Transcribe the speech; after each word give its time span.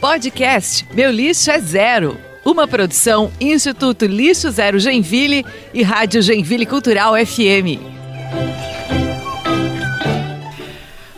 Podcast 0.00 0.86
Meu 0.94 1.10
Lixo 1.10 1.50
é 1.50 1.58
Zero. 1.58 2.16
Uma 2.44 2.68
produção 2.68 3.32
Instituto 3.40 4.06
Lixo 4.06 4.50
Zero 4.50 4.78
Genville 4.78 5.44
e 5.74 5.82
Rádio 5.82 6.22
Genville 6.22 6.64
Cultural 6.64 7.14
FM. 7.14 7.97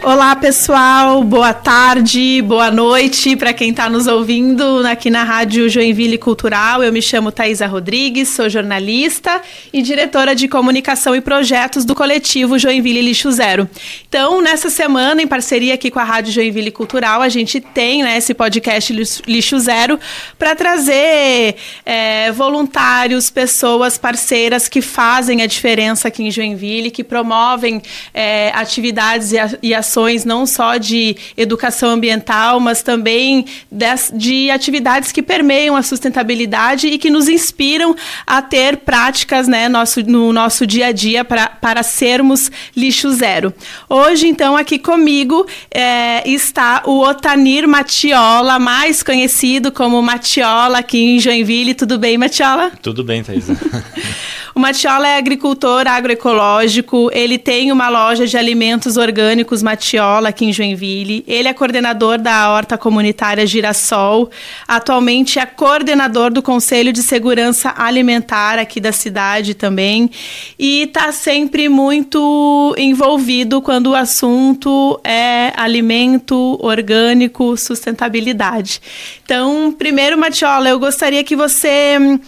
Olá, 0.03 0.35
pessoal. 0.35 1.23
Boa 1.23 1.53
tarde, 1.53 2.41
boa 2.41 2.71
noite 2.71 3.37
para 3.37 3.53
quem 3.53 3.69
está 3.69 3.87
nos 3.87 4.07
ouvindo 4.07 4.87
aqui 4.87 5.11
na 5.11 5.25
Rádio 5.25 5.69
Joinville 5.69 6.17
Cultural. 6.17 6.83
Eu 6.83 6.91
me 6.91 7.03
chamo 7.03 7.31
Thaisa 7.31 7.67
Rodrigues, 7.67 8.31
sou 8.31 8.49
jornalista 8.49 9.43
e 9.71 9.83
diretora 9.83 10.35
de 10.35 10.49
comunicação 10.49 11.15
e 11.15 11.21
projetos 11.21 11.85
do 11.85 11.95
coletivo 11.95 12.59
Joinville 12.59 13.03
Lixo 13.03 13.31
Zero. 13.31 13.69
Então, 14.09 14.41
nessa 14.41 14.71
semana, 14.71 15.21
em 15.21 15.27
parceria 15.27 15.75
aqui 15.75 15.91
com 15.91 15.99
a 15.99 16.05
Rádio 16.05 16.33
Joinville 16.33 16.71
Cultural, 16.71 17.21
a 17.21 17.29
gente 17.29 17.61
tem 17.61 18.03
né, 18.03 18.17
esse 18.17 18.33
podcast 18.33 18.95
Lixo 19.27 19.59
Zero 19.59 20.01
para 20.39 20.57
trazer 20.57 21.57
é, 21.85 22.33
voluntários, 22.33 23.29
pessoas, 23.29 23.99
parceiras 23.99 24.67
que 24.67 24.81
fazem 24.81 25.43
a 25.43 25.47
diferença 25.47 26.09
aqui 26.09 26.23
em 26.23 26.31
Joinville, 26.31 26.91
que 26.91 27.05
promovem 27.05 27.83
é, 28.15 28.51
atividades 28.55 29.33
e 29.63 29.75
ações 29.75 29.90
ações 29.91 30.25
não 30.25 30.47
só 30.47 30.77
de 30.77 31.17
educação 31.37 31.91
ambiental, 31.91 32.61
mas 32.61 32.81
também 32.81 33.45
de, 33.71 33.87
de 34.15 34.51
atividades 34.51 35.11
que 35.11 35.21
permeiam 35.21 35.75
a 35.75 35.83
sustentabilidade 35.83 36.87
e 36.87 36.97
que 36.97 37.11
nos 37.11 37.29
inspiram 37.29 37.97
a 38.25 38.41
ter 38.41 38.79
práticas 38.79 39.49
né, 39.49 39.69
nosso, 39.69 40.01
no 40.03 40.33
nosso 40.33 40.65
dia 40.65 40.87
a 40.87 40.93
dia 40.93 41.25
pra, 41.25 41.49
para 41.49 41.83
sermos 41.83 42.51
lixo 42.77 43.11
zero. 43.13 43.53
Hoje, 43.89 44.29
então, 44.29 44.57
aqui 44.57 44.79
comigo 44.79 45.45
é, 45.75 46.29
está 46.29 46.83
o 46.87 47.01
Otanir 47.01 47.67
Matiola, 47.67 48.59
mais 48.61 49.03
conhecido 49.03 49.73
como 49.73 50.01
Matiola 50.01 50.79
aqui 50.79 50.99
em 50.99 51.19
Joinville. 51.19 51.75
Tudo 51.75 51.99
bem, 51.99 52.17
Matiola? 52.17 52.71
Tudo 52.81 53.03
bem, 53.03 53.25
Thaisa. 53.25 53.57
o 54.55 54.61
Matiola 54.61 55.07
é 55.07 55.17
agricultor 55.17 55.87
agroecológico, 55.87 57.11
ele 57.13 57.39
tem 57.39 57.71
uma 57.71 57.89
loja 57.89 58.27
de 58.27 58.37
alimentos 58.37 58.97
orgânicos 58.97 59.63
Matiola 59.63 60.31
aqui 60.31 60.47
em 60.47 60.53
Joinville. 60.53 61.25
Ele 61.27 61.49
é 61.49 61.53
coordenador 61.53 62.19
da 62.19 62.51
Horta 62.51 62.77
Comunitária 62.77 63.47
Girassol. 63.47 64.31
Atualmente 64.67 65.39
é 65.39 65.47
coordenador 65.47 66.33
do 66.33 66.43
Conselho 66.43 66.93
de 66.93 67.03
Segurança 67.03 67.75
Alimentar 67.77 68.59
aqui 68.59 68.81
da 68.81 68.93
cidade 68.93 69.55
também. 69.55 70.11
E 70.59 70.83
está 70.83 71.13
sempre 71.13 71.69
muito 71.69 72.75
envolvido 72.77 73.63
quando 73.63 73.89
o 73.89 73.95
assunto 73.95 75.01
é 75.05 75.53
alimento 75.57 76.59
orgânico, 76.61 77.57
sustentabilidade. 77.57 78.81
Então, 79.25 79.73
primeiro, 79.73 80.19
Matiola, 80.19 80.69
eu 80.69 80.79
gostaria 80.79 81.23
que 81.23 81.37
você 81.37 81.97
hum, 82.01 82.19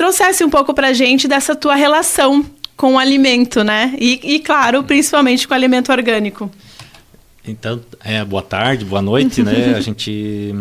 trouxesse 0.00 0.42
um 0.42 0.48
pouco 0.48 0.72
para 0.72 0.88
a 0.88 0.92
gente 0.94 1.28
dessa 1.28 1.54
tua 1.54 1.74
relação 1.74 2.42
com 2.74 2.94
o 2.94 2.98
alimento, 2.98 3.62
né? 3.62 3.94
E, 3.98 4.18
e, 4.36 4.40
claro, 4.40 4.82
principalmente 4.82 5.46
com 5.46 5.52
o 5.52 5.54
alimento 5.54 5.92
orgânico. 5.92 6.50
Então, 7.46 7.78
é, 8.02 8.24
boa 8.24 8.40
tarde, 8.40 8.82
boa 8.82 9.02
noite, 9.02 9.42
né? 9.42 9.74
A 9.76 9.80
gente 9.82 10.54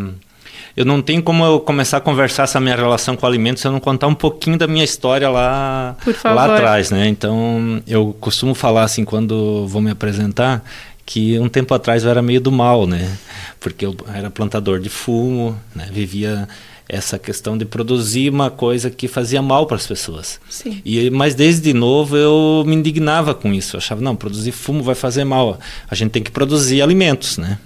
eu 0.76 0.84
não 0.84 1.02
tenho 1.02 1.24
como 1.24 1.46
eu 1.46 1.62
começar 1.62 1.98
a 1.98 2.02
conversar 2.02 2.44
essa 2.44 2.60
minha 2.60 2.76
relação 2.76 3.16
com 3.16 3.26
alimentos 3.26 3.62
se 3.62 3.68
eu 3.68 3.72
não 3.72 3.80
contar 3.80 4.08
um 4.08 4.14
pouquinho 4.14 4.58
da 4.58 4.68
minha 4.68 4.84
história 4.84 5.30
lá 5.30 5.96
lá 6.26 6.56
atrás, 6.56 6.92
né? 6.92 7.08
Então, 7.08 7.82
eu 7.88 8.14
costumo 8.20 8.54
falar 8.54 8.84
assim 8.84 9.06
quando 9.06 9.66
vou 9.68 9.82
me 9.82 9.92
apresentar 9.92 10.64
que 11.06 11.40
um 11.40 11.48
tempo 11.48 11.74
atrás 11.74 12.04
eu 12.04 12.10
era 12.10 12.22
meio 12.22 12.42
do 12.42 12.52
mal, 12.52 12.86
né? 12.86 13.10
Porque 13.58 13.86
eu 13.86 13.96
era 14.14 14.30
plantador 14.30 14.80
de 14.80 14.90
fumo, 14.90 15.58
né? 15.74 15.88
Vivia 15.92 16.48
essa 16.92 17.20
questão 17.20 17.56
de 17.56 17.66
produzir 17.66 18.32
uma 18.32 18.50
coisa 18.50 18.90
que 18.90 19.08
fazia 19.08 19.44
mal 19.44 19.68
para 19.68 19.78
as 19.78 19.86
pessoas. 19.86 20.40
Sim. 20.50 20.82
E 20.84 21.12
mas 21.12 21.36
desde 21.36 21.72
novo 21.72 22.18
eu 22.18 22.64
me 22.66 22.76
indignava 22.76 23.36
com 23.36 23.54
isso. 23.54 23.76
Eu 23.76 23.78
achava 23.78 24.02
não, 24.02 24.16
produzir 24.16 24.52
fumo 24.52 24.82
vai 24.82 24.96
fazer 24.96 25.24
mal. 25.24 25.60
A 25.88 25.94
gente 25.94 26.10
tem 26.10 26.24
que 26.24 26.32
produzir 26.32 26.82
alimentos, 26.82 27.38
né? 27.38 27.60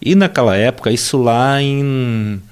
E 0.00 0.14
naquela 0.14 0.54
época, 0.54 0.90
isso 0.90 1.16
lá 1.16 1.62
em 1.62 2.42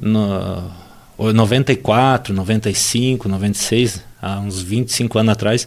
no, 0.00 0.70
94, 1.18 2.34
95, 2.34 3.28
96, 3.28 4.02
há 4.20 4.38
uns 4.38 4.60
25 4.60 5.18
anos 5.18 5.32
atrás. 5.32 5.66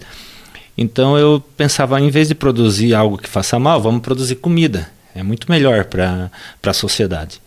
Então 0.78 1.18
eu 1.18 1.44
pensava, 1.57 2.00
em 2.00 2.09
vez 2.09 2.28
de 2.28 2.35
produzir 2.35 2.94
algo 2.94 3.18
que 3.18 3.29
faça 3.29 3.57
mal, 3.57 3.81
vamos 3.81 4.01
produzir 4.01 4.35
comida. 4.35 4.89
É 5.16 5.23
muito 5.23 5.50
melhor 5.50 5.85
para 5.85 6.29
a 6.63 6.73
sociedade. 6.73 7.41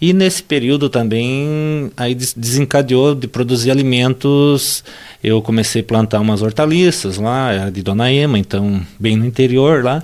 E 0.00 0.14
nesse 0.14 0.42
período 0.42 0.88
também 0.88 1.92
aí 1.94 2.14
desencadeou 2.14 3.14
de 3.14 3.28
produzir 3.28 3.70
alimentos. 3.70 4.82
Eu 5.22 5.42
comecei 5.42 5.82
a 5.82 5.84
plantar 5.84 6.20
umas 6.20 6.40
hortaliças 6.40 7.18
lá, 7.18 7.68
de 7.68 7.82
Dona 7.82 8.10
Ema, 8.10 8.38
então 8.38 8.80
bem 8.98 9.14
no 9.14 9.26
interior 9.26 9.84
lá. 9.84 10.02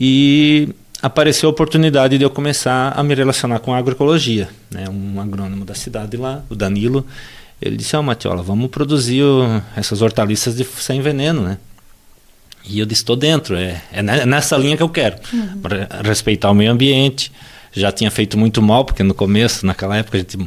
E 0.00 0.68
apareceu 1.02 1.48
a 1.48 1.50
oportunidade 1.50 2.16
de 2.16 2.24
eu 2.24 2.30
começar 2.30 2.92
a 2.96 3.02
me 3.02 3.12
relacionar 3.12 3.58
com 3.58 3.74
a 3.74 3.78
agroecologia. 3.78 4.48
Né? 4.70 4.84
Um 4.88 5.20
agrônomo 5.20 5.64
da 5.64 5.74
cidade 5.74 6.16
lá, 6.16 6.44
o 6.48 6.54
Danilo, 6.54 7.04
ele 7.60 7.76
disse: 7.76 7.96
Ó, 7.96 8.00
oh, 8.00 8.02
Matiola, 8.04 8.40
vamos 8.40 8.70
produzir 8.70 9.24
o, 9.24 9.60
essas 9.74 10.00
hortaliças 10.00 10.56
de, 10.56 10.64
sem 10.64 11.00
veneno, 11.00 11.42
né? 11.42 11.58
E 12.64 12.78
eu 12.78 12.86
disse: 12.86 13.02
estou 13.02 13.16
dentro, 13.16 13.56
é, 13.56 13.82
é 13.92 14.00
nessa 14.02 14.56
linha 14.56 14.76
que 14.76 14.82
eu 14.82 14.88
quero, 14.88 15.16
uhum. 15.32 15.60
respeitar 16.04 16.50
o 16.50 16.54
meio 16.54 16.70
ambiente 16.70 17.32
já 17.72 17.92
tinha 17.92 18.10
feito 18.10 18.38
muito 18.38 18.60
mal, 18.62 18.84
porque 18.84 19.02
no 19.02 19.14
começo, 19.14 19.66
naquela 19.66 19.96
época, 19.96 20.16
a 20.16 20.20
gente 20.20 20.38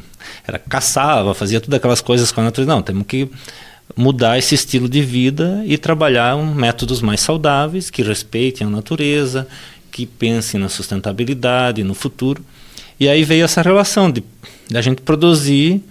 era 0.48 0.60
caçava, 0.60 1.34
fazia 1.34 1.60
todas 1.60 1.78
aquelas 1.78 2.02
coisas 2.02 2.32
com 2.32 2.42
a 2.42 2.46
natureza. 2.46 2.74
Não, 2.74 2.82
temos 2.82 3.06
que 3.06 3.30
mudar 3.96 4.38
esse 4.38 4.56
estilo 4.56 4.88
de 4.88 5.02
vida 5.02 5.64
e 5.66 5.78
trabalhar 5.78 6.36
um, 6.36 6.54
métodos 6.54 7.02
mais 7.02 7.22
saudáveis, 7.22 7.90
que 7.90 8.02
respeitem 8.02 8.68
a 8.68 8.70
natureza, 8.70 9.48
que 9.92 10.06
pensem 10.06 10.60
na 10.60 10.70
sustentabilidade, 10.70 11.84
no 11.84 11.94
futuro. 11.94 12.44
E 13.00 13.10
aí 13.10 13.24
veio 13.24 13.44
essa 13.44 13.62
relação 13.62 14.12
de, 14.12 14.24
de 14.70 14.78
a 14.78 14.82
gente 14.82 15.02
produzir 15.02 15.82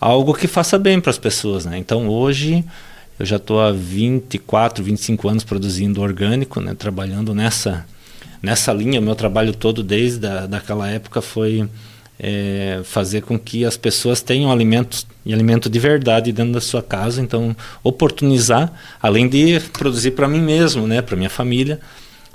algo 0.00 0.34
que 0.34 0.46
faça 0.46 0.78
bem 0.78 1.00
para 1.00 1.10
as 1.10 1.18
pessoas. 1.18 1.66
Né? 1.66 1.78
Então 1.78 2.08
hoje 2.08 2.64
eu 3.18 3.26
já 3.26 3.36
estou 3.36 3.60
há 3.60 3.70
24, 3.72 4.82
25 4.82 5.28
anos 5.28 5.44
produzindo 5.44 6.00
orgânico, 6.00 6.60
né? 6.60 6.74
trabalhando 6.74 7.34
nessa 7.34 7.86
nessa 8.44 8.72
linha, 8.72 9.00
o 9.00 9.02
meu 9.02 9.14
trabalho 9.14 9.54
todo 9.54 9.82
desde 9.82 10.26
a, 10.26 10.46
daquela 10.46 10.88
época 10.88 11.22
foi 11.22 11.68
é, 12.18 12.80
fazer 12.84 13.22
com 13.22 13.38
que 13.38 13.64
as 13.64 13.76
pessoas 13.76 14.20
tenham 14.20 14.52
alimentos 14.52 15.06
e 15.24 15.32
alimento 15.32 15.68
de 15.70 15.78
verdade 15.78 16.30
dentro 16.30 16.52
da 16.52 16.60
sua 16.60 16.82
casa, 16.82 17.22
então 17.22 17.56
oportunizar, 17.82 18.72
além 19.02 19.28
de 19.28 19.58
produzir 19.72 20.12
para 20.12 20.28
mim 20.28 20.40
mesmo, 20.40 20.86
né, 20.86 21.00
para 21.00 21.16
minha 21.16 21.30
família, 21.30 21.80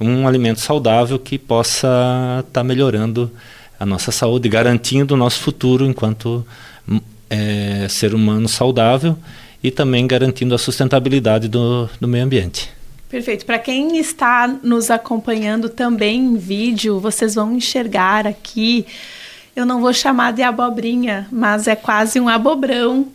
um 0.02 0.28
alimento 0.28 0.60
saudável 0.60 1.20
que 1.20 1.38
possa 1.38 1.88
estar 2.40 2.52
tá 2.52 2.64
melhorando 2.64 3.32
a 3.80 3.86
nossa 3.86 4.12
saúde, 4.12 4.50
garantindo 4.50 5.14
o 5.14 5.18
nosso 5.18 5.40
futuro 5.40 5.86
enquanto 5.86 6.46
é, 7.30 7.86
ser 7.88 8.16
humano 8.16 8.50
saudável 8.50 9.18
e 9.64 9.70
também 9.70 10.08
garantindo 10.08 10.56
a 10.56 10.58
sustentabilidade 10.58 11.48
do, 11.48 11.90
do 12.00 12.08
meio 12.08 12.24
ambiente. 12.24 12.79
Perfeito. 13.10 13.44
Para 13.44 13.58
quem 13.58 13.98
está 13.98 14.48
nos 14.62 14.92
acompanhando 14.92 15.68
também 15.68 16.20
em 16.20 16.38
vídeo, 16.38 17.00
vocês 17.00 17.34
vão 17.34 17.56
enxergar 17.56 18.28
aqui. 18.28 18.86
Eu 19.56 19.66
não 19.66 19.82
vou 19.82 19.92
chamar 19.92 20.32
de 20.32 20.44
abobrinha, 20.44 21.28
mas 21.32 21.68
é 21.68 21.76
quase 21.76 22.20
um 22.20 22.30
abobrão 22.30 23.08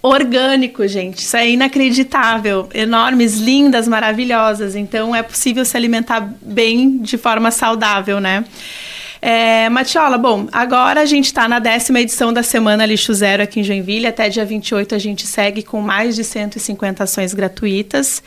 orgânico, 0.00 0.88
gente. 0.88 1.18
Isso 1.18 1.36
é 1.36 1.50
inacreditável. 1.50 2.66
Enormes, 2.72 3.36
lindas, 3.36 3.86
maravilhosas. 3.86 4.74
Então 4.74 5.14
é 5.14 5.22
possível 5.22 5.66
se 5.66 5.76
alimentar 5.76 6.26
bem 6.40 6.96
de 6.96 7.18
forma 7.18 7.50
saudável, 7.50 8.20
né? 8.20 8.42
É, 9.20 9.68
Matiola, 9.68 10.16
bom, 10.16 10.48
agora 10.50 11.02
a 11.02 11.04
gente 11.04 11.26
está 11.26 11.46
na 11.46 11.58
décima 11.58 12.00
edição 12.00 12.32
da 12.32 12.42
Semana 12.42 12.86
Lixo 12.86 13.12
Zero 13.12 13.42
aqui 13.42 13.60
em 13.60 13.62
Joinville. 13.62 14.06
Até 14.06 14.30
dia 14.30 14.46
28 14.46 14.94
a 14.94 14.98
gente 14.98 15.26
segue 15.26 15.62
com 15.62 15.82
mais 15.82 16.16
de 16.16 16.24
150 16.24 17.04
ações 17.04 17.34
gratuitas 17.34 18.22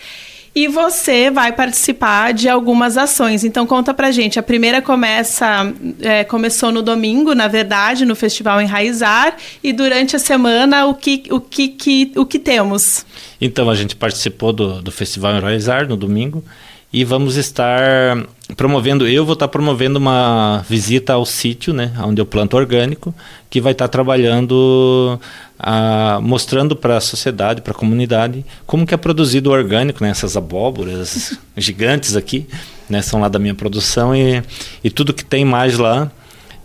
e 0.56 0.68
você 0.68 1.32
vai 1.32 1.52
participar 1.52 2.34
de 2.34 2.48
algumas 2.48 2.98
ações. 2.98 3.44
Então 3.44 3.66
conta 3.66 3.94
pra 3.94 4.12
gente. 4.12 4.38
A 4.38 4.44
primeira 4.44 4.82
começa 4.82 5.74
é, 6.00 6.24
começou 6.24 6.72
no 6.72 6.82
domingo, 6.82 7.34
na 7.34 7.48
verdade, 7.48 8.06
no 8.06 8.16
Festival 8.16 8.62
Enraizar, 8.62 9.36
e 9.64 9.74
durante 9.74 10.16
a 10.16 10.20
semana 10.20 10.86
o 10.86 10.94
que, 10.94 11.24
o 11.32 11.40
que, 11.40 11.68
que 11.70 12.12
o 12.16 12.26
que 12.26 12.38
temos? 12.38 13.06
Então 13.42 13.70
a 13.70 13.76
gente 13.76 13.96
participou 13.96 14.54
do, 14.54 14.82
do 14.82 14.92
Festival 14.92 15.36
Enraizar 15.36 15.88
no 15.88 15.98
domingo 15.98 16.44
e 16.94 17.04
vamos 17.04 17.38
estar 17.38 18.24
promovendo, 18.56 19.08
eu 19.08 19.26
vou 19.26 19.34
estar 19.34 19.48
promovendo 19.48 19.98
uma 19.98 20.64
visita 20.70 21.14
ao 21.14 21.26
sítio, 21.26 21.74
né, 21.74 21.92
onde 22.06 22.22
eu 22.22 22.26
planto 22.26 22.56
orgânico, 22.56 23.14
que 23.50 23.60
vai 23.60 23.72
estar 23.72 23.88
trabalhando, 23.88 25.20
a, 25.58 26.20
mostrando 26.22 26.76
para 26.76 26.98
a 26.98 27.02
sociedade, 27.02 27.62
para 27.62 27.72
a 27.72 27.76
comunidade, 27.76 28.46
como 28.68 28.86
que 28.86 28.94
é 28.94 28.98
produzido 28.98 29.50
o 29.50 29.54
orgânico, 29.54 30.04
né, 30.04 30.12
essas 30.12 30.38
abóboras 30.38 31.36
gigantes 31.58 32.16
aqui, 32.16 32.48
né, 32.88 33.02
são 33.02 33.20
lá 33.20 33.28
da 33.28 33.40
minha 33.40 33.56
produção 33.56 34.16
e, 34.16 34.44
e 34.84 34.92
tudo 34.92 35.14
que 35.14 35.26
tem 35.26 35.44
mais 35.44 35.80
lá 35.80 36.12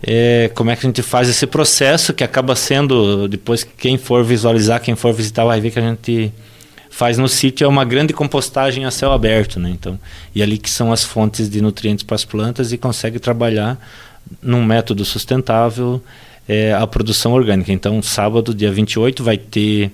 é, 0.01 0.49
como 0.55 0.69
é 0.69 0.75
que 0.75 0.85
a 0.85 0.89
gente 0.89 1.01
faz 1.01 1.27
esse 1.27 1.45
processo 1.45 2.13
que 2.13 2.23
acaba 2.23 2.55
sendo, 2.55 3.27
depois 3.27 3.63
quem 3.63 3.97
for 3.97 4.23
visualizar, 4.23 4.81
quem 4.81 4.95
for 4.95 5.13
visitar 5.13 5.43
vai 5.43 5.59
ver 5.59 5.71
que 5.71 5.79
a 5.79 5.81
gente 5.81 6.31
faz 6.99 7.17
no 7.17 7.29
sítio 7.29 7.63
é 7.63 7.67
uma 7.69 7.85
grande 7.85 8.11
compostagem 8.11 8.83
a 8.83 8.91
céu 8.91 9.13
aberto, 9.13 9.57
né? 9.57 9.69
Então, 9.69 9.97
e 10.35 10.43
ali 10.43 10.57
que 10.57 10.69
são 10.69 10.91
as 10.91 11.01
fontes 11.01 11.49
de 11.49 11.61
nutrientes 11.61 12.03
para 12.03 12.15
as 12.15 12.25
plantas 12.25 12.73
e 12.73 12.77
consegue 12.77 13.19
trabalhar 13.19 13.79
num 14.41 14.61
método 14.65 15.05
sustentável 15.05 16.03
é, 16.45 16.73
a 16.73 16.85
produção 16.85 17.31
orgânica. 17.31 17.71
Então, 17.71 18.01
sábado, 18.01 18.53
dia 18.53 18.69
28, 18.69 19.23
vai 19.23 19.37
ter 19.37 19.93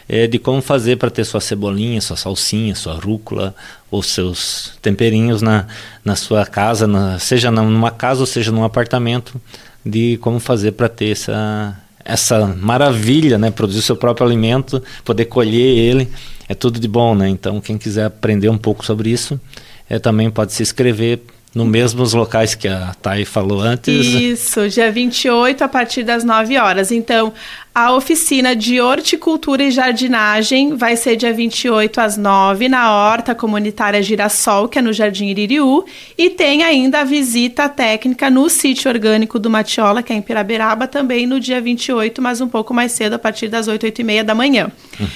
É, 0.09 0.27
de 0.27 0.39
como 0.39 0.63
fazer 0.63 0.97
para 0.97 1.11
ter 1.11 1.25
sua 1.25 1.43
cebolinha, 1.43 2.01
sua 2.01 2.17
salsinha, 2.17 2.75
sua 2.75 2.95
rúcula 2.95 3.55
ou 3.91 4.03
seus 4.03 4.79
temperinhos 4.81 5.43
na, 5.43 5.67
na 6.03 6.17
sua 6.17 6.47
casa, 6.47 6.87
na, 6.87 7.19
seja 7.19 7.51
numa 7.51 7.91
casa 7.91 8.21
ou 8.21 8.27
seja 8.27 8.51
num 8.51 8.65
apartamento, 8.65 9.39
de 9.85 10.17
como 10.23 10.41
fazer 10.41 10.73
para 10.73 10.89
ter 10.89 11.11
essa, 11.11 11.79
essa 12.05 12.47
maravilha, 12.47 13.39
né? 13.39 13.51
Produzir 13.51 13.83
seu 13.83 13.97
próprio 13.97 14.27
alimento, 14.27 14.83
poder 15.05 15.25
colher 15.27 15.79
ele, 15.79 16.09
é 16.49 16.55
tudo 16.55 16.79
de 16.79 16.89
bom, 16.89 17.15
né? 17.15 17.29
Então, 17.29 17.61
quem 17.61 17.79
quiser 17.79 18.05
aprender 18.05 18.49
um 18.49 18.59
pouco 18.59 18.85
sobre 18.85 19.11
isso, 19.11 19.41
é, 19.89 19.99
também 19.99 20.31
pode 20.31 20.53
se 20.53 20.63
inscrever 20.63 21.23
no 21.55 21.65
mesmos 21.65 22.13
locais 22.13 22.55
que 22.55 22.67
a 22.67 22.95
Thay 23.01 23.25
falou 23.25 23.61
antes. 23.61 24.07
Isso, 24.07 24.69
dia 24.69 24.91
28 24.91 25.63
a 25.63 25.69
partir 25.69 26.03
das 26.03 26.25
9 26.25 26.59
horas. 26.59 26.91
Então, 26.91 27.33
a 27.73 27.93
oficina 27.93 28.57
de 28.57 28.81
horticultura 28.81 29.63
e 29.63 29.71
jardinagem 29.71 30.77
vai 30.77 30.97
ser 30.97 31.15
dia 31.17 31.33
28 31.33 32.01
às 32.01 32.17
9 32.17 32.69
na 32.69 32.93
Horta 32.93 33.35
Comunitária 33.35 34.03
Girassol, 34.03 34.69
que 34.69 34.79
é 34.79 34.83
no 34.83 34.93
Jardim 34.93 35.27
Iririú, 35.27 35.85
e 36.19 36.31
tem 36.31 36.65
ainda 36.65 37.01
a 37.01 37.05
visita 37.05 37.69
técnica 37.69 38.29
no 38.29 38.49
sítio 38.51 38.91
orgânico 38.91 39.39
do 39.39 39.49
Matiola, 39.49 40.03
que 40.03 40.13
é 40.13 40.17
em 40.17 40.23
Piraberaba, 40.23 40.89
também 40.89 41.27
no 41.27 41.39
dia 41.39 41.61
28, 41.61 42.21
mas 42.21 42.41
um 42.41 42.49
pouco 42.49 42.75
mais 42.75 42.93
cedo, 42.93 43.15
a 43.15 43.19
partir 43.19 43.49
das 43.49 43.69
8, 43.69 43.85
8 43.85 44.01
e 44.01 44.05
meia 44.05 44.25
da 44.25 44.35
manhã. 44.35 44.71
Uhum. 44.99 45.07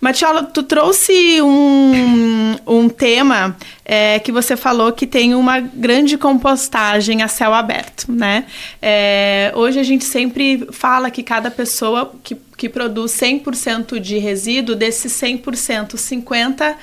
Matiola, 0.00 0.42
tu 0.42 0.62
trouxe 0.62 1.40
um, 1.40 2.56
um 2.66 2.88
tema 2.88 3.56
é, 3.84 4.18
que 4.18 4.32
você 4.32 4.56
falou 4.56 4.92
que 4.92 5.06
tem 5.06 5.34
uma 5.34 5.60
grande 5.60 6.18
compostagem 6.18 7.22
a 7.22 7.28
céu 7.28 7.54
aberto, 7.54 8.10
né? 8.10 8.44
É, 8.82 9.52
hoje 9.54 9.78
a 9.78 9.82
gente 9.82 10.04
sempre 10.04 10.66
fala 10.72 11.10
que 11.10 11.22
cada 11.22 11.50
pessoa 11.50 12.12
que, 12.22 12.36
que 12.56 12.68
produz 12.68 13.12
100% 13.12 13.98
de 13.98 14.18
resíduo, 14.18 14.74
desses 14.74 15.12
100%, 15.12 15.94
50% 15.94 16.74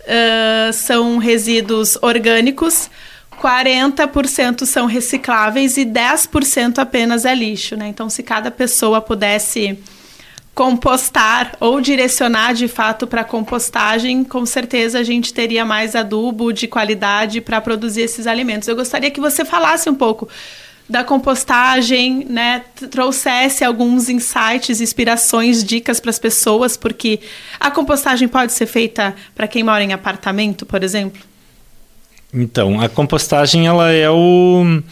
uh, 0.00 0.72
são 0.72 1.18
resíduos 1.18 1.98
orgânicos, 2.00 2.90
40% 3.40 4.66
são 4.66 4.86
recicláveis 4.86 5.76
e 5.76 5.84
10% 5.84 6.78
apenas 6.78 7.24
é 7.24 7.34
lixo, 7.34 7.74
né? 7.74 7.88
Então, 7.88 8.10
se 8.10 8.22
cada 8.22 8.50
pessoa 8.50 9.00
pudesse 9.00 9.78
compostar 10.60 11.56
ou 11.58 11.80
direcionar 11.80 12.52
de 12.52 12.68
fato 12.68 13.06
para 13.06 13.24
compostagem, 13.24 14.22
com 14.22 14.44
certeza 14.44 14.98
a 14.98 15.02
gente 15.02 15.32
teria 15.32 15.64
mais 15.64 15.96
adubo 15.96 16.52
de 16.52 16.68
qualidade 16.68 17.40
para 17.40 17.62
produzir 17.62 18.02
esses 18.02 18.26
alimentos. 18.26 18.68
Eu 18.68 18.76
gostaria 18.76 19.10
que 19.10 19.18
você 19.18 19.42
falasse 19.42 19.88
um 19.88 19.94
pouco 19.94 20.28
da 20.86 21.02
compostagem, 21.02 22.26
né, 22.28 22.62
trouxesse 22.90 23.64
alguns 23.64 24.10
insights, 24.10 24.82
inspirações, 24.82 25.64
dicas 25.64 25.98
para 25.98 26.10
as 26.10 26.18
pessoas, 26.18 26.76
porque 26.76 27.20
a 27.58 27.70
compostagem 27.70 28.28
pode 28.28 28.52
ser 28.52 28.66
feita 28.66 29.14
para 29.34 29.48
quem 29.48 29.62
mora 29.64 29.82
em 29.82 29.94
apartamento, 29.94 30.66
por 30.66 30.84
exemplo? 30.84 31.29
Então, 32.32 32.80
a 32.80 32.88
compostagem 32.88 33.66
ela 33.66 33.90
é 33.90 34.08
o, 34.08 34.82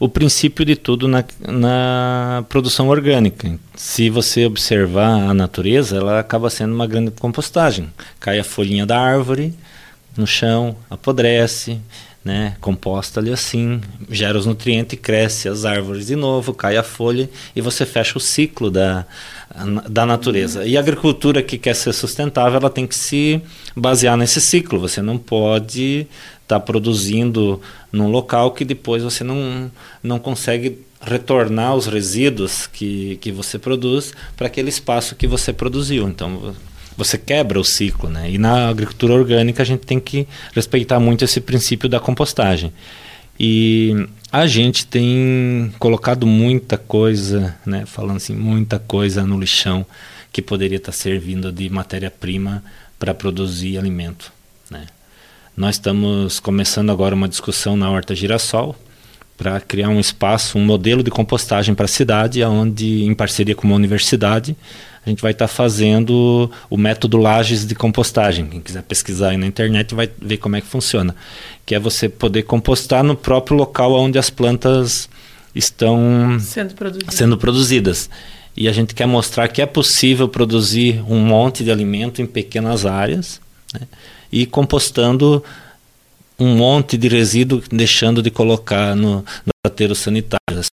o 0.00 0.08
princípio 0.08 0.64
de 0.64 0.74
tudo 0.74 1.06
na, 1.06 1.24
na 1.46 2.44
produção 2.48 2.88
orgânica. 2.88 3.58
Se 3.74 4.08
você 4.08 4.46
observar 4.46 5.28
a 5.28 5.34
natureza, 5.34 5.96
ela 5.96 6.18
acaba 6.18 6.48
sendo 6.48 6.74
uma 6.74 6.86
grande 6.86 7.10
compostagem. 7.10 7.92
Cai 8.18 8.38
a 8.38 8.44
folhinha 8.44 8.86
da 8.86 8.98
árvore 8.98 9.54
no 10.16 10.26
chão, 10.26 10.74
apodrece, 10.88 11.78
né, 12.26 12.56
composta 12.60 13.20
ali 13.20 13.32
assim, 13.32 13.80
gera 14.10 14.36
os 14.36 14.46
nutrientes, 14.46 14.98
cresce 15.00 15.48
as 15.48 15.64
árvores 15.64 16.08
de 16.08 16.16
novo, 16.16 16.52
cai 16.52 16.76
a 16.76 16.82
folha 16.82 17.30
e 17.54 17.60
você 17.60 17.86
fecha 17.86 18.18
o 18.18 18.20
ciclo 18.20 18.68
da, 18.68 19.06
da 19.88 20.04
natureza. 20.04 20.66
E 20.66 20.76
a 20.76 20.80
agricultura 20.80 21.40
que 21.40 21.56
quer 21.56 21.76
ser 21.76 21.92
sustentável, 21.92 22.58
ela 22.58 22.68
tem 22.68 22.84
que 22.84 22.96
se 22.96 23.40
basear 23.76 24.16
nesse 24.16 24.40
ciclo. 24.40 24.80
Você 24.80 25.00
não 25.00 25.16
pode 25.16 26.08
está 26.42 26.58
produzindo 26.58 27.60
num 27.92 28.08
local 28.08 28.52
que 28.52 28.64
depois 28.64 29.04
você 29.04 29.22
não, 29.22 29.70
não 30.02 30.18
consegue 30.18 30.78
retornar 31.00 31.76
os 31.76 31.86
resíduos 31.86 32.66
que, 32.66 33.18
que 33.20 33.30
você 33.30 33.56
produz 33.56 34.12
para 34.36 34.48
aquele 34.48 34.68
espaço 34.68 35.14
que 35.14 35.28
você 35.28 35.52
produziu. 35.52 36.08
Então 36.08 36.54
você 36.96 37.18
quebra 37.18 37.60
o 37.60 37.64
ciclo, 37.64 38.08
né? 38.08 38.30
E 38.30 38.38
na 38.38 38.68
agricultura 38.68 39.14
orgânica 39.14 39.62
a 39.62 39.66
gente 39.66 39.86
tem 39.86 40.00
que 40.00 40.26
respeitar 40.54 40.98
muito 40.98 41.24
esse 41.24 41.40
princípio 41.40 41.88
da 41.88 42.00
compostagem. 42.00 42.72
E 43.38 44.08
a 44.32 44.46
gente 44.46 44.86
tem 44.86 45.72
colocado 45.78 46.26
muita 46.26 46.78
coisa, 46.78 47.54
né, 47.66 47.84
falando 47.84 48.16
assim, 48.16 48.34
muita 48.34 48.78
coisa 48.78 49.26
no 49.26 49.38
lixão 49.38 49.84
que 50.32 50.40
poderia 50.40 50.78
estar 50.78 50.92
servindo 50.92 51.52
de 51.52 51.68
matéria-prima 51.68 52.64
para 52.98 53.12
produzir 53.12 53.78
alimento, 53.78 54.32
né? 54.70 54.86
Nós 55.56 55.76
estamos 55.76 56.38
começando 56.38 56.90
agora 56.90 57.14
uma 57.14 57.28
discussão 57.28 57.76
na 57.76 57.90
Horta 57.90 58.14
Girassol 58.14 58.76
para 59.36 59.60
criar 59.60 59.88
um 59.88 60.00
espaço, 60.00 60.58
um 60.58 60.64
modelo 60.64 61.02
de 61.02 61.10
compostagem 61.10 61.74
para 61.74 61.84
a 61.84 61.88
cidade, 61.88 62.42
onde, 62.42 63.04
em 63.04 63.14
parceria 63.14 63.54
com 63.54 63.66
uma 63.66 63.76
universidade, 63.76 64.56
a 65.04 65.08
gente 65.08 65.22
vai 65.22 65.32
estar 65.32 65.46
tá 65.46 65.52
fazendo 65.52 66.50
o 66.68 66.76
método 66.76 67.16
Lages 67.16 67.66
de 67.66 67.74
compostagem. 67.74 68.46
Quem 68.46 68.60
quiser 68.60 68.82
pesquisar 68.82 69.30
aí 69.30 69.36
na 69.36 69.46
internet 69.46 69.94
vai 69.94 70.10
ver 70.20 70.38
como 70.38 70.56
é 70.56 70.60
que 70.60 70.66
funciona. 70.66 71.14
Que 71.64 71.74
é 71.74 71.78
você 71.78 72.08
poder 72.08 72.42
compostar 72.42 73.04
no 73.04 73.14
próprio 73.14 73.56
local 73.56 73.92
onde 73.92 74.18
as 74.18 74.30
plantas 74.30 75.08
estão 75.54 76.38
sendo 76.40 76.74
produzidas. 76.74 77.14
Sendo 77.14 77.38
produzidas. 77.38 78.10
E 78.56 78.68
a 78.68 78.72
gente 78.72 78.94
quer 78.94 79.06
mostrar 79.06 79.48
que 79.48 79.62
é 79.62 79.66
possível 79.66 80.28
produzir 80.28 81.04
um 81.06 81.20
monte 81.20 81.62
de 81.62 81.70
alimento 81.70 82.20
em 82.20 82.26
pequenas 82.26 82.84
áreas. 82.86 83.40
Né? 83.74 83.86
e 84.30 84.46
compostando 84.46 85.42
um 86.38 86.54
monte 86.56 86.96
de 86.96 87.08
resíduo, 87.08 87.62
deixando 87.70 88.22
de 88.22 88.30
colocar 88.30 88.94
no, 88.94 89.16
no 89.16 89.52
aterro 89.64 89.94
sanitário. 89.94 90.38
Assim, 90.50 90.68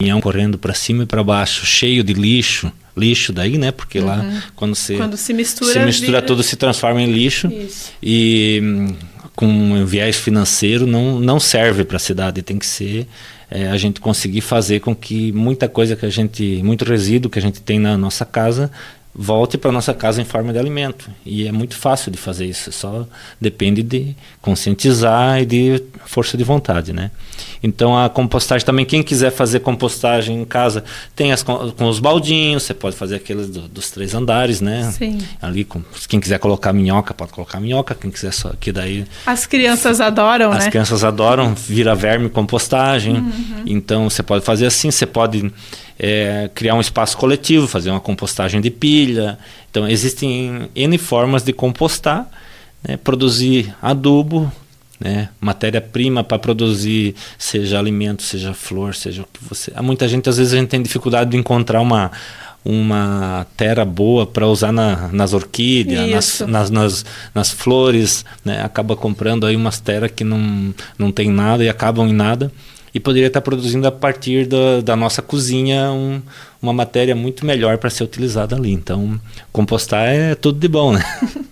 caminhão 0.00 0.20
correndo 0.20 0.58
para 0.58 0.72
cima 0.72 1.02
e 1.02 1.06
para 1.06 1.22
baixo, 1.22 1.66
cheio 1.66 2.02
de 2.02 2.14
lixo, 2.14 2.72
lixo 2.96 3.32
daí, 3.32 3.58
né? 3.58 3.70
Porque 3.70 3.98
uhum. 3.98 4.06
lá 4.06 4.42
quando 4.56 4.74
se 4.74 4.96
quando 4.96 5.16
se 5.16 5.34
mistura, 5.34 5.72
se 5.72 5.78
mistura 5.80 6.12
vira... 6.12 6.22
tudo 6.22 6.42
se 6.42 6.56
transforma 6.56 7.02
em 7.02 7.12
lixo 7.12 7.48
Isso. 7.48 7.92
e 8.02 8.62
com 9.36 9.46
um 9.46 9.84
viés 9.84 10.16
financeiro 10.16 10.86
não 10.86 11.20
não 11.20 11.38
serve 11.38 11.84
para 11.84 11.96
a 11.96 12.00
cidade, 12.00 12.42
tem 12.42 12.58
que 12.58 12.66
ser 12.66 13.06
é, 13.50 13.68
a 13.68 13.76
gente 13.76 14.00
conseguir 14.00 14.40
fazer 14.40 14.80
com 14.80 14.94
que 14.94 15.32
muita 15.32 15.68
coisa 15.68 15.96
que 15.96 16.06
a 16.06 16.10
gente, 16.10 16.62
muito 16.62 16.84
resíduo 16.84 17.30
que 17.30 17.38
a 17.38 17.42
gente 17.42 17.60
tem 17.60 17.80
na 17.80 17.98
nossa 17.98 18.24
casa 18.24 18.70
volte 19.14 19.58
para 19.58 19.72
nossa 19.72 19.92
casa 19.92 20.22
em 20.22 20.24
forma 20.24 20.52
de 20.52 20.58
alimento. 20.58 21.10
E 21.26 21.46
é 21.46 21.52
muito 21.52 21.76
fácil 21.76 22.12
de 22.12 22.18
fazer 22.18 22.46
isso, 22.46 22.70
só 22.70 23.06
depende 23.40 23.82
de 23.82 24.14
conscientizar 24.40 25.40
e 25.42 25.46
de 25.46 25.82
força 26.06 26.36
de 26.36 26.44
vontade, 26.44 26.92
né? 26.92 27.10
Então 27.62 27.98
a 27.98 28.08
compostagem 28.08 28.64
também, 28.64 28.84
quem 28.84 29.02
quiser 29.02 29.30
fazer 29.30 29.60
compostagem 29.60 30.40
em 30.40 30.44
casa, 30.44 30.84
tem 31.14 31.32
as 31.32 31.42
com 31.42 31.88
os 31.88 31.98
baldinhos, 31.98 32.62
você 32.62 32.72
pode 32.72 32.96
fazer 32.96 33.16
aqueles 33.16 33.48
do, 33.48 33.62
dos 33.68 33.90
três 33.90 34.14
andares, 34.14 34.60
né? 34.60 34.90
Sim. 34.96 35.18
Ali, 35.42 35.64
com, 35.64 35.82
quem 36.08 36.20
quiser 36.20 36.38
colocar 36.38 36.72
minhoca, 36.72 37.12
pode 37.12 37.32
colocar 37.32 37.60
minhoca, 37.60 37.94
quem 37.94 38.10
quiser 38.10 38.32
só 38.32 38.52
que 38.60 38.70
daí 38.70 39.04
As 39.26 39.44
crianças 39.44 40.00
adoram, 40.00 40.52
as 40.52 40.64
né? 40.64 40.70
crianças 40.70 41.02
adoram, 41.02 41.54
vira 41.54 41.94
verme 41.94 42.28
compostagem. 42.28 43.16
Uhum. 43.16 43.62
Então 43.66 44.08
você 44.08 44.22
pode 44.22 44.44
fazer 44.44 44.66
assim, 44.66 44.90
você 44.90 45.06
pode 45.06 45.52
é, 46.02 46.50
criar 46.54 46.74
um 46.74 46.80
espaço 46.80 47.14
coletivo, 47.18 47.68
fazer 47.68 47.90
uma 47.90 48.00
compostagem 48.00 48.58
de 48.58 48.70
pilha. 48.70 49.38
Então 49.70 49.86
existem 49.86 50.70
N 50.74 50.96
formas 50.96 51.42
de 51.42 51.52
compostar, 51.52 52.26
né, 52.82 52.96
produzir 52.96 53.74
adubo, 53.82 54.50
né, 54.98 55.28
matéria-prima 55.38 56.24
para 56.24 56.38
produzir, 56.38 57.14
seja 57.38 57.78
alimento, 57.78 58.22
seja 58.22 58.54
flor, 58.54 58.94
seja 58.94 59.22
o 59.22 59.26
que 59.30 59.44
você. 59.46 59.70
Há 59.76 59.82
muita 59.82 60.08
gente, 60.08 60.26
às 60.28 60.38
vezes, 60.38 60.54
a 60.54 60.56
gente 60.56 60.70
tem 60.70 60.82
dificuldade 60.82 61.30
de 61.30 61.36
encontrar 61.36 61.82
uma, 61.82 62.10
uma 62.64 63.46
terra 63.54 63.84
boa 63.84 64.26
para 64.26 64.46
usar 64.46 64.72
na, 64.72 65.08
nas 65.08 65.34
orquídeas, 65.34 66.10
nas, 66.10 66.40
nas, 66.48 66.70
nas, 66.70 67.04
nas 67.34 67.50
flores, 67.50 68.24
né? 68.42 68.62
acaba 68.62 68.96
comprando 68.96 69.44
aí 69.44 69.54
umas 69.54 69.78
terras 69.78 70.10
que 70.10 70.24
não, 70.24 70.74
não 70.98 71.12
tem 71.12 71.30
nada 71.30 71.62
e 71.62 71.68
acabam 71.68 72.08
em 72.08 72.14
nada. 72.14 72.50
E 72.92 73.00
poderia 73.00 73.28
estar 73.28 73.40
produzindo 73.40 73.86
a 73.86 73.92
partir 73.92 74.46
da, 74.46 74.80
da 74.80 74.96
nossa 74.96 75.22
cozinha 75.22 75.90
um, 75.90 76.20
uma 76.60 76.72
matéria 76.72 77.14
muito 77.14 77.46
melhor 77.46 77.78
para 77.78 77.90
ser 77.90 78.04
utilizada 78.04 78.56
ali. 78.56 78.72
Então, 78.72 79.20
compostar 79.52 80.08
é 80.08 80.34
tudo 80.34 80.58
de 80.58 80.68
bom, 80.68 80.92
né? 80.92 81.04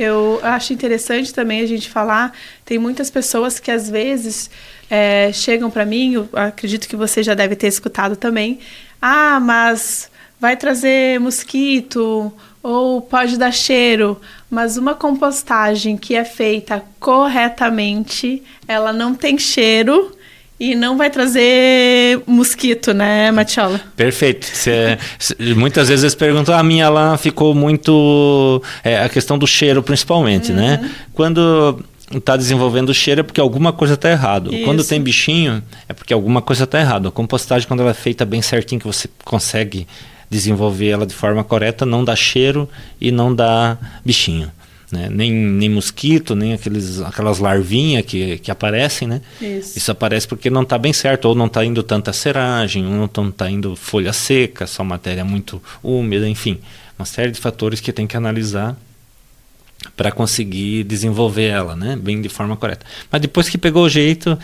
Eu 0.00 0.40
acho 0.42 0.72
interessante 0.72 1.32
também 1.34 1.60
a 1.60 1.66
gente 1.66 1.90
falar. 1.90 2.32
Tem 2.64 2.78
muitas 2.78 3.10
pessoas 3.10 3.60
que 3.60 3.70
às 3.70 3.90
vezes 3.90 4.48
é, 4.88 5.30
chegam 5.30 5.70
para 5.70 5.84
mim, 5.84 6.14
eu 6.14 6.26
acredito 6.32 6.88
que 6.88 6.96
você 6.96 7.22
já 7.22 7.34
deve 7.34 7.54
ter 7.54 7.66
escutado 7.66 8.16
também. 8.16 8.60
Ah, 9.00 9.38
mas 9.38 10.10
vai 10.40 10.56
trazer 10.56 11.20
mosquito 11.20 12.32
ou 12.62 13.02
pode 13.02 13.36
dar 13.36 13.52
cheiro. 13.52 14.18
Mas 14.48 14.78
uma 14.78 14.94
compostagem 14.94 15.98
que 15.98 16.14
é 16.14 16.24
feita 16.24 16.82
corretamente, 16.98 18.42
ela 18.66 18.94
não 18.94 19.14
tem 19.14 19.36
cheiro 19.36 20.16
e 20.60 20.74
não 20.74 20.98
vai 20.98 21.08
trazer 21.08 22.20
mosquito, 22.26 22.92
né, 22.92 23.32
Matiola? 23.32 23.80
Perfeito. 23.96 24.44
Cê, 24.44 24.98
muitas 25.56 25.88
vezes 25.88 26.04
eles 26.04 26.14
perguntam, 26.14 26.54
"Ah, 26.54 26.58
a 26.58 26.62
minha 26.62 26.90
lá 26.90 27.16
ficou 27.16 27.54
muito. 27.54 28.62
É, 28.84 29.02
a 29.02 29.08
questão 29.08 29.38
do 29.38 29.46
cheiro, 29.46 29.82
principalmente, 29.82 30.52
né? 30.52 30.90
Quando 31.14 31.82
está 32.12 32.36
desenvolvendo 32.36 32.90
o 32.90 32.94
cheiro 32.94 33.20
é 33.20 33.22
porque 33.22 33.40
alguma 33.40 33.72
coisa 33.72 33.94
está 33.94 34.10
errado. 34.10 34.50
Quando 34.64 34.80
Isso. 34.80 34.88
tem 34.88 35.00
bichinho, 35.00 35.62
é 35.88 35.92
porque 35.92 36.12
alguma 36.12 36.42
coisa 36.42 36.64
está 36.64 36.78
errado. 36.78 37.08
A 37.08 37.12
compostagem, 37.12 37.66
quando 37.66 37.80
ela 37.80 37.90
é 37.90 37.94
feita 37.94 38.26
bem 38.26 38.42
certinho, 38.42 38.80
que 38.80 38.86
você 38.86 39.08
consegue 39.24 39.86
desenvolver 40.28 40.88
ela 40.90 41.06
de 41.06 41.14
forma 41.14 41.42
correta, 41.42 41.86
não 41.86 42.04
dá 42.04 42.14
cheiro 42.14 42.68
e 43.00 43.10
não 43.10 43.34
dá 43.34 43.78
bichinho. 44.04 44.50
Né? 44.90 45.08
Nem, 45.10 45.32
nem 45.32 45.68
mosquito, 45.68 46.34
nem 46.34 46.52
aqueles, 46.52 47.00
aquelas 47.00 47.38
larvinhas 47.38 48.04
que, 48.04 48.38
que 48.38 48.50
aparecem, 48.50 49.06
né? 49.06 49.20
Isso. 49.40 49.78
Isso 49.78 49.90
aparece 49.92 50.26
porque 50.26 50.50
não 50.50 50.62
está 50.62 50.76
bem 50.76 50.92
certo, 50.92 51.26
ou 51.26 51.34
não 51.34 51.46
está 51.46 51.64
indo 51.64 51.82
tanta 51.82 52.12
seragem, 52.12 52.84
ou 52.84 53.08
não 53.14 53.28
está 53.28 53.48
indo 53.48 53.76
folha 53.76 54.12
seca, 54.12 54.66
só 54.66 54.82
matéria 54.82 55.24
muito 55.24 55.62
úmida, 55.82 56.28
enfim. 56.28 56.58
Uma 56.98 57.04
série 57.04 57.30
de 57.30 57.40
fatores 57.40 57.80
que 57.80 57.92
tem 57.92 58.06
que 58.06 58.16
analisar 58.16 58.76
para 59.96 60.10
conseguir 60.10 60.84
desenvolver 60.84 61.46
ela, 61.46 61.76
né? 61.76 61.96
Bem 61.96 62.20
de 62.20 62.28
forma 62.28 62.56
correta. 62.56 62.84
Mas 63.10 63.20
depois 63.20 63.48
que 63.48 63.56
pegou 63.56 63.84
o 63.84 63.88
jeito, 63.88 64.38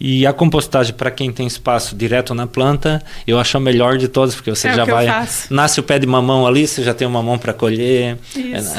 e 0.00 0.26
a 0.26 0.32
compostagem 0.32 0.94
para 0.94 1.10
quem 1.10 1.30
tem 1.32 1.46
espaço 1.46 1.94
direto 1.94 2.34
na 2.34 2.46
planta, 2.46 3.02
eu 3.26 3.38
acho 3.38 3.56
a 3.56 3.60
melhor 3.60 3.98
de 3.98 4.08
todas, 4.08 4.34
porque 4.34 4.50
você 4.50 4.68
É 4.68 4.74
já 4.74 4.84
vai. 4.84 5.06
Nasce 5.50 5.80
o 5.80 5.82
pé 5.82 5.98
de 5.98 6.06
mamão 6.06 6.46
ali, 6.46 6.66
você 6.66 6.82
já 6.82 6.94
tem 6.94 7.06
o 7.06 7.10
mamão 7.10 7.38
para 7.38 7.52
colher. 7.52 8.16
Isso. 8.34 8.74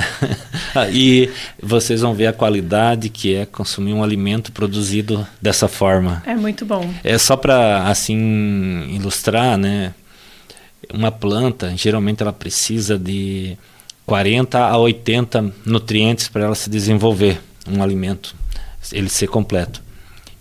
É, 0.75 0.89
e 0.91 1.29
vocês 1.61 2.01
vão 2.01 2.13
ver 2.13 2.27
a 2.27 2.33
qualidade 2.33 3.09
que 3.09 3.35
é 3.35 3.45
consumir 3.45 3.93
um 3.93 4.03
alimento 4.03 4.51
produzido 4.51 5.25
dessa 5.41 5.67
forma. 5.67 6.23
É 6.25 6.35
muito 6.35 6.65
bom. 6.65 6.89
É 7.03 7.17
só 7.17 7.37
para 7.37 7.87
assim 7.87 8.87
ilustrar, 8.93 9.57
né? 9.57 9.93
Uma 10.93 11.11
planta, 11.11 11.73
geralmente 11.77 12.21
ela 12.21 12.33
precisa 12.33 12.97
de 12.99 13.57
40 14.05 14.59
a 14.59 14.77
80 14.77 15.53
nutrientes 15.65 16.27
para 16.27 16.43
ela 16.43 16.55
se 16.55 16.69
desenvolver, 16.69 17.39
um 17.67 17.81
alimento, 17.81 18.35
ele 18.91 19.09
ser 19.09 19.27
completo. 19.27 19.82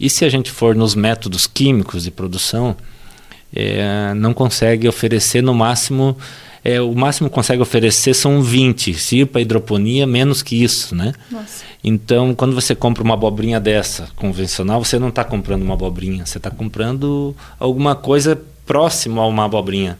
E 0.03 0.11
se 0.11 0.25
a 0.25 0.29
gente 0.29 0.51
for 0.51 0.75
nos 0.75 0.95
métodos 0.97 1.47
químicos 1.47 2.03
de 2.03 2.11
produção, 2.11 2.77
é, 3.55 4.13
não 4.15 4.35
consegue 4.35 4.89
oferecer 4.89 5.43
no 5.43 5.55
máximo, 5.55 6.17
é, 6.65 6.81
o 6.81 6.93
máximo 6.95 7.29
que 7.29 7.35
consegue 7.35 7.63
oferecer 7.63 8.13
são 8.15 8.43
20, 8.43 8.95
se 8.95 9.25
para 9.25 9.41
hidroponia, 9.41 10.07
menos 10.07 10.43
que 10.43 10.63
isso, 10.63 10.95
né? 10.95 11.13
Nossa. 11.31 11.65
Então, 11.85 12.35
quando 12.35 12.55
você 12.55 12.75
compra 12.75 13.03
uma 13.03 13.15
abobrinha 13.15 13.61
dessa, 13.61 14.09
convencional, 14.17 14.85
você 14.85 14.99
não 14.99 15.09
está 15.09 15.23
comprando 15.25 15.63
uma 15.63 15.75
abobrinha, 15.75 16.25
você 16.27 16.39
está 16.39 16.51
comprando 16.51 17.35
alguma 17.59 17.95
coisa 17.95 18.41
próximo 18.67 19.21
a 19.21 19.27
uma 19.27 19.45
abobrinha. 19.45 19.99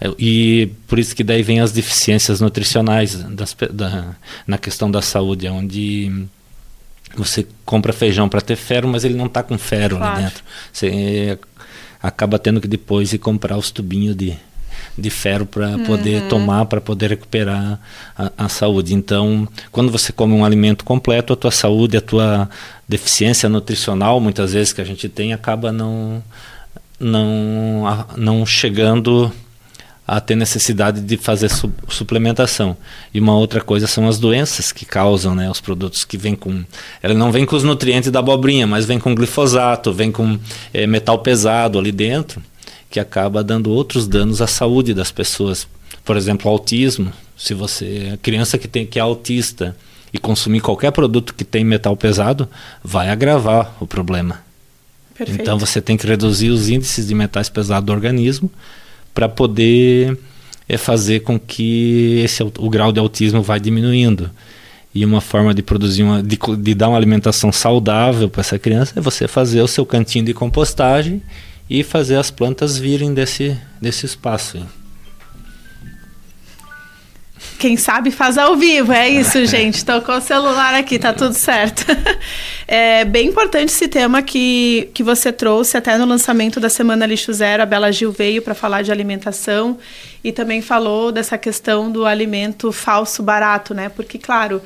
É, 0.00 0.10
E 0.18 0.70
por 0.88 0.98
isso 0.98 1.14
que 1.14 1.22
daí 1.24 1.42
vem 1.42 1.60
as 1.60 1.72
deficiências 1.72 2.40
nutricionais 2.40 3.14
das 3.24 3.56
da- 3.72 4.14
na 4.46 4.58
questão 4.58 4.90
da 4.90 5.00
saúde, 5.02 5.48
onde 5.48 6.10
você 7.16 7.46
compra 7.64 7.92
feijão 7.92 8.28
para 8.28 8.40
ter 8.40 8.56
ferro, 8.56 8.88
mas 8.88 9.04
ele 9.04 9.14
não 9.14 9.26
está 9.26 9.42
com 9.42 9.56
ferro 9.58 9.96
Claro. 9.98 10.14
ali 10.14 10.24
dentro. 10.24 10.44
Você 10.72 11.38
acaba 12.02 12.38
tendo 12.38 12.60
que 12.60 12.68
depois 12.68 13.12
ir 13.12 13.18
comprar 13.18 13.56
os 13.56 13.70
tubinhos 13.70 14.14
de, 14.16 14.36
de 14.96 15.10
ferro 15.10 15.46
para 15.46 15.78
poder 15.78 16.28
tomar, 16.28 16.66
para 16.66 16.80
poder 16.80 17.10
recuperar 17.10 17.80
a, 18.16 18.32
a 18.36 18.48
saúde. 18.48 18.94
Então, 18.94 19.48
quando 19.72 19.90
você 19.90 20.12
come 20.12 20.34
um 20.34 20.44
alimento 20.44 20.84
completo, 20.84 21.32
a 21.32 21.36
tua 21.36 21.50
saúde, 21.50 21.96
a 21.96 22.00
tua 22.00 22.48
deficiência 22.88 23.48
nutricional, 23.48 24.20
muitas 24.20 24.52
vezes 24.52 24.72
que 24.72 24.80
a 24.80 24.84
gente 24.84 25.08
tem, 25.08 25.32
acaba 25.32 25.72
não, 25.72 26.22
não, 27.00 28.06
não 28.16 28.44
chegando 28.46 29.32
a 30.06 30.20
ter 30.20 30.34
necessidade 30.36 31.00
de 31.00 31.16
fazer 31.16 31.48
su- 31.48 31.72
suplementação. 31.88 32.76
E 33.12 33.18
uma 33.18 33.36
outra 33.36 33.60
coisa 33.60 33.86
são 33.86 34.06
as 34.06 34.18
doenças 34.18 34.70
que 34.70 34.84
causam, 34.84 35.34
né, 35.34 35.50
os 35.50 35.60
produtos 35.60 36.04
que 36.04 36.18
vêm 36.18 36.34
com, 36.34 36.62
ela 37.02 37.14
não 37.14 37.32
vem 37.32 37.46
com 37.46 37.56
os 37.56 37.64
nutrientes 37.64 38.10
da 38.10 38.18
abobrinha, 38.18 38.66
mas 38.66 38.84
vem 38.84 38.98
com 38.98 39.14
glifosato, 39.14 39.92
vem 39.92 40.12
com 40.12 40.38
eh, 40.72 40.86
metal 40.86 41.18
pesado 41.20 41.78
ali 41.78 41.90
dentro, 41.90 42.42
que 42.90 43.00
acaba 43.00 43.42
dando 43.42 43.70
outros 43.70 44.06
danos 44.06 44.42
à 44.42 44.46
saúde 44.46 44.92
das 44.92 45.10
pessoas. 45.10 45.66
Por 46.04 46.16
exemplo, 46.16 46.50
autismo. 46.50 47.12
Se 47.36 47.54
você, 47.54 48.18
criança 48.22 48.58
que 48.58 48.68
tem 48.68 48.86
que 48.86 48.98
é 48.98 49.02
autista 49.02 49.74
e 50.12 50.18
consumir 50.18 50.60
qualquer 50.60 50.92
produto 50.92 51.34
que 51.34 51.44
tem 51.44 51.64
metal 51.64 51.96
pesado, 51.96 52.48
vai 52.82 53.08
agravar 53.08 53.74
o 53.80 53.86
problema. 53.86 54.44
Perfeito. 55.16 55.40
Então 55.40 55.58
você 55.58 55.80
tem 55.80 55.96
que 55.96 56.06
reduzir 56.06 56.50
os 56.50 56.68
índices 56.68 57.06
de 57.08 57.14
metais 57.14 57.48
pesados 57.48 57.86
do 57.86 57.92
organismo 57.92 58.50
para 59.14 59.28
poder 59.28 60.18
é, 60.68 60.76
fazer 60.76 61.20
com 61.20 61.38
que 61.38 62.20
esse, 62.24 62.42
o 62.42 62.68
grau 62.68 62.92
de 62.92 62.98
autismo 62.98 63.40
vai 63.40 63.60
diminuindo. 63.60 64.30
E 64.94 65.04
uma 65.04 65.20
forma 65.20 65.54
de 65.54 65.62
produzir 65.62 66.02
uma, 66.02 66.22
de, 66.22 66.38
de 66.58 66.74
dar 66.74 66.88
uma 66.88 66.96
alimentação 66.96 67.50
saudável 67.50 68.28
para 68.28 68.40
essa 68.40 68.58
criança 68.58 68.98
é 68.98 69.00
você 69.00 69.26
fazer 69.26 69.60
o 69.60 69.68
seu 69.68 69.84
cantinho 69.84 70.24
de 70.24 70.34
compostagem 70.34 71.22
e 71.68 71.82
fazer 71.82 72.16
as 72.16 72.30
plantas 72.30 72.78
virem 72.78 73.14
desse, 73.14 73.56
desse 73.80 74.06
espaço. 74.06 74.58
aí. 74.58 74.83
Quem 77.64 77.78
sabe 77.78 78.10
faz 78.10 78.36
ao 78.36 78.56
vivo, 78.56 78.92
é 78.92 79.08
isso, 79.08 79.42
gente. 79.48 79.86
Tocou 79.86 80.16
o 80.16 80.20
celular 80.20 80.74
aqui, 80.74 80.98
tá 80.98 81.14
tudo 81.14 81.32
certo. 81.32 81.86
É 82.66 83.04
bem 83.04 83.28
importante 83.28 83.68
esse 83.68 83.88
tema 83.88 84.22
que, 84.22 84.88
que 84.94 85.02
você 85.02 85.30
trouxe 85.30 85.76
até 85.76 85.98
no 85.98 86.06
lançamento 86.06 86.58
da 86.58 86.70
Semana 86.70 87.04
Lixo 87.04 87.30
Zero. 87.30 87.62
A 87.62 87.66
Bela 87.66 87.92
Gil 87.92 88.10
veio 88.10 88.40
para 88.40 88.54
falar 88.54 88.80
de 88.80 88.90
alimentação 88.90 89.78
e 90.22 90.32
também 90.32 90.62
falou 90.62 91.12
dessa 91.12 91.36
questão 91.36 91.90
do 91.90 92.06
alimento 92.06 92.72
falso 92.72 93.22
barato, 93.22 93.74
né? 93.74 93.90
Porque, 93.90 94.18
claro, 94.18 94.62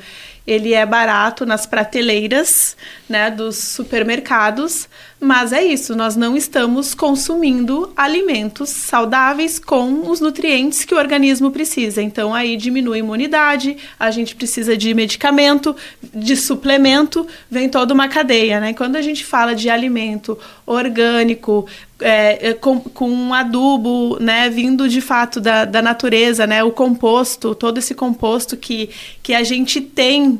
ele 0.49 0.73
é 0.73 0.83
barato 0.83 1.45
nas 1.45 1.67
prateleiras 1.67 2.75
né, 3.07 3.29
dos 3.29 3.55
supermercados, 3.55 4.89
mas 5.19 5.53
é 5.53 5.63
isso, 5.63 5.95
nós 5.95 6.15
não 6.15 6.35
estamos 6.35 6.95
consumindo 6.95 7.93
alimentos 7.95 8.69
saudáveis 8.69 9.59
com 9.59 10.09
os 10.09 10.19
nutrientes 10.19 10.83
que 10.85 10.95
o 10.95 10.97
organismo 10.97 11.51
precisa. 11.51 12.01
Então 12.01 12.33
aí 12.33 12.57
diminui 12.57 12.97
a 12.97 12.99
imunidade, 12.99 13.77
a 13.99 14.09
gente 14.09 14.35
precisa 14.35 14.75
de 14.75 14.91
medicamento, 14.95 15.75
de 16.01 16.35
suplemento, 16.35 17.27
vem 17.51 17.69
toda 17.69 17.93
uma 17.93 18.07
cadeia, 18.07 18.59
né? 18.59 18.73
Quando 18.73 18.95
a 18.95 19.01
gente 19.03 19.23
fala 19.23 19.53
de 19.53 19.69
alimento 19.69 20.35
orgânico, 20.65 21.67
é, 22.01 22.49
é, 22.49 22.53
com, 22.53 22.79
com 22.79 23.09
um 23.09 23.33
adubo, 23.33 24.17
né, 24.19 24.49
vindo 24.49 24.87
de 24.87 25.01
fato 25.01 25.39
da, 25.39 25.65
da 25.65 25.81
natureza, 25.81 26.47
né, 26.47 26.63
o 26.63 26.71
composto, 26.71 27.53
todo 27.53 27.77
esse 27.77 27.93
composto 27.93 28.55
que, 28.55 28.89
que 29.21 29.33
a 29.33 29.43
gente 29.43 29.81
tem 29.81 30.39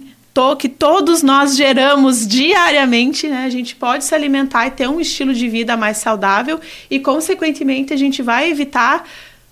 que 0.58 0.70
todos 0.70 1.22
nós 1.22 1.58
geramos 1.58 2.26
diariamente, 2.26 3.28
né? 3.28 3.44
A 3.44 3.50
gente 3.50 3.76
pode 3.76 4.06
se 4.06 4.16
alimentar 4.16 4.68
e 4.68 4.72
ter 4.72 4.88
um 4.88 5.02
estilo 5.02 5.34
de 5.34 5.50
vida 5.50 5.76
mais 5.76 5.98
saudável 5.98 6.62
e, 6.90 6.98
consequentemente, 6.98 7.94
a 7.94 7.98
gente 7.98 8.22
vai 8.22 8.50
evitar 8.50 9.06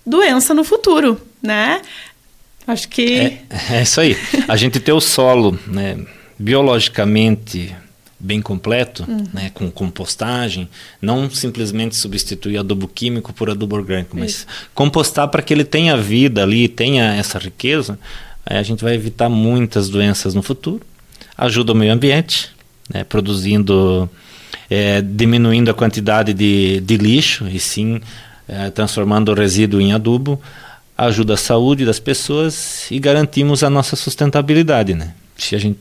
doença 0.06 0.54
no 0.54 0.64
futuro, 0.64 1.20
né? 1.42 1.82
Acho 2.66 2.88
que. 2.88 3.18
É, 3.18 3.42
é 3.70 3.82
isso 3.82 4.00
aí. 4.00 4.16
A 4.48 4.56
gente 4.56 4.80
ter 4.80 4.92
o 4.92 5.00
solo, 5.00 5.58
né, 5.66 5.98
biologicamente 6.38 7.76
bem 8.20 8.42
completo, 8.42 9.04
uhum. 9.08 9.24
né, 9.32 9.50
com 9.54 9.70
compostagem, 9.70 10.68
não 11.00 11.30
simplesmente 11.30 11.94
substituir 11.94 12.58
adubo 12.58 12.88
químico 12.88 13.32
por 13.32 13.48
adubo 13.48 13.76
orgânico, 13.76 14.16
mas 14.16 14.30
Isso. 14.30 14.46
compostar 14.74 15.28
para 15.28 15.40
que 15.40 15.54
ele 15.54 15.64
tenha 15.64 15.96
vida 15.96 16.42
ali, 16.42 16.66
tenha 16.66 17.14
essa 17.14 17.38
riqueza, 17.38 17.98
a 18.44 18.62
gente 18.62 18.82
vai 18.82 18.94
evitar 18.94 19.28
muitas 19.28 19.88
doenças 19.88 20.34
no 20.34 20.42
futuro. 20.42 20.80
Ajuda 21.36 21.72
o 21.72 21.76
meio 21.76 21.92
ambiente, 21.92 22.50
né, 22.92 23.04
produzindo, 23.04 24.08
é, 24.68 25.00
diminuindo 25.02 25.70
a 25.70 25.74
quantidade 25.74 26.32
de, 26.32 26.80
de 26.80 26.96
lixo 26.96 27.46
e 27.46 27.60
sim 27.60 28.00
é, 28.48 28.70
transformando 28.70 29.30
o 29.30 29.34
resíduo 29.34 29.80
em 29.80 29.92
adubo. 29.92 30.40
Ajuda 30.96 31.34
a 31.34 31.36
saúde 31.36 31.84
das 31.84 32.00
pessoas 32.00 32.90
e 32.90 32.98
garantimos 32.98 33.62
a 33.62 33.70
nossa 33.70 33.94
sustentabilidade, 33.94 34.94
né? 34.94 35.14
Se 35.36 35.54
a 35.54 35.58
gente 35.58 35.78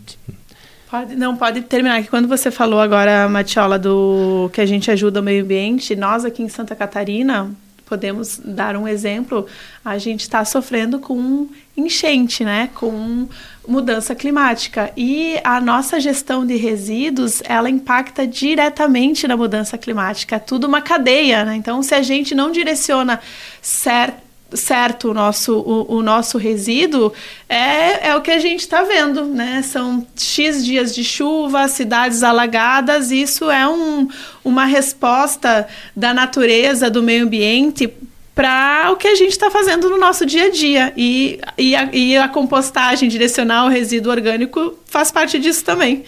Pode, 0.89 1.15
não, 1.15 1.35
pode 1.35 1.61
terminar. 1.61 2.01
Que 2.01 2.09
quando 2.09 2.27
você 2.27 2.49
falou 2.49 2.79
agora, 2.79 3.27
Matiola, 3.27 3.77
do 3.77 4.49
que 4.53 4.61
a 4.61 4.65
gente 4.65 4.89
ajuda 4.89 5.19
o 5.19 5.23
meio 5.23 5.43
ambiente, 5.43 5.95
nós 5.95 6.23
aqui 6.23 6.41
em 6.41 6.47
Santa 6.47 6.75
Catarina, 6.75 7.51
podemos 7.85 8.39
dar 8.43 8.75
um 8.77 8.87
exemplo, 8.87 9.47
a 9.83 9.97
gente 9.97 10.21
está 10.21 10.43
sofrendo 10.45 10.99
com 10.99 11.47
enchente, 11.75 12.43
né? 12.43 12.69
Com 12.73 13.27
mudança 13.67 14.15
climática. 14.15 14.91
E 14.95 15.39
a 15.43 15.59
nossa 15.59 15.99
gestão 15.99 16.45
de 16.45 16.55
resíduos, 16.55 17.41
ela 17.45 17.69
impacta 17.69 18.25
diretamente 18.25 19.27
na 19.27 19.35
mudança 19.35 19.77
climática. 19.77 20.37
É 20.37 20.39
tudo 20.39 20.67
uma 20.67 20.81
cadeia, 20.81 21.43
né? 21.43 21.55
Então, 21.55 21.83
se 21.83 21.93
a 21.93 22.01
gente 22.01 22.33
não 22.33 22.49
direciona 22.49 23.19
certo 23.61 24.26
certo 24.53 25.11
o 25.11 25.13
nosso, 25.13 25.57
o, 25.57 25.97
o, 25.97 26.03
nosso 26.03 26.37
resíduo, 26.37 27.11
é, 27.49 28.09
é 28.09 28.15
o 28.15 28.21
que 28.21 28.31
a 28.31 28.39
gente 28.39 28.61
está 28.61 28.83
vendo, 28.83 29.25
né? 29.25 29.61
São 29.61 30.05
X 30.15 30.65
dias 30.65 30.95
de 30.95 31.03
chuva, 31.03 31.67
cidades 31.67 32.23
alagadas, 32.23 33.11
isso 33.11 33.49
é 33.51 33.67
um, 33.67 34.07
uma 34.43 34.65
resposta 34.65 35.67
da 35.95 36.13
natureza, 36.13 36.89
do 36.89 37.03
meio 37.03 37.25
ambiente 37.25 37.91
para 38.33 38.91
o 38.91 38.95
que 38.95 39.07
a 39.07 39.15
gente 39.15 39.31
está 39.31 39.49
fazendo 39.49 39.89
no 39.89 39.97
nosso 39.97 40.23
dia 40.23 40.45
a 40.45 40.51
dia. 40.51 40.93
E, 40.95 41.39
e, 41.57 41.75
a, 41.75 41.89
e 41.91 42.15
a 42.15 42.27
compostagem, 42.27 43.09
direcionar 43.09 43.65
o 43.65 43.69
resíduo 43.69 44.11
orgânico, 44.11 44.77
faz 44.85 45.11
parte 45.11 45.39
disso 45.39 45.65
também. 45.65 46.03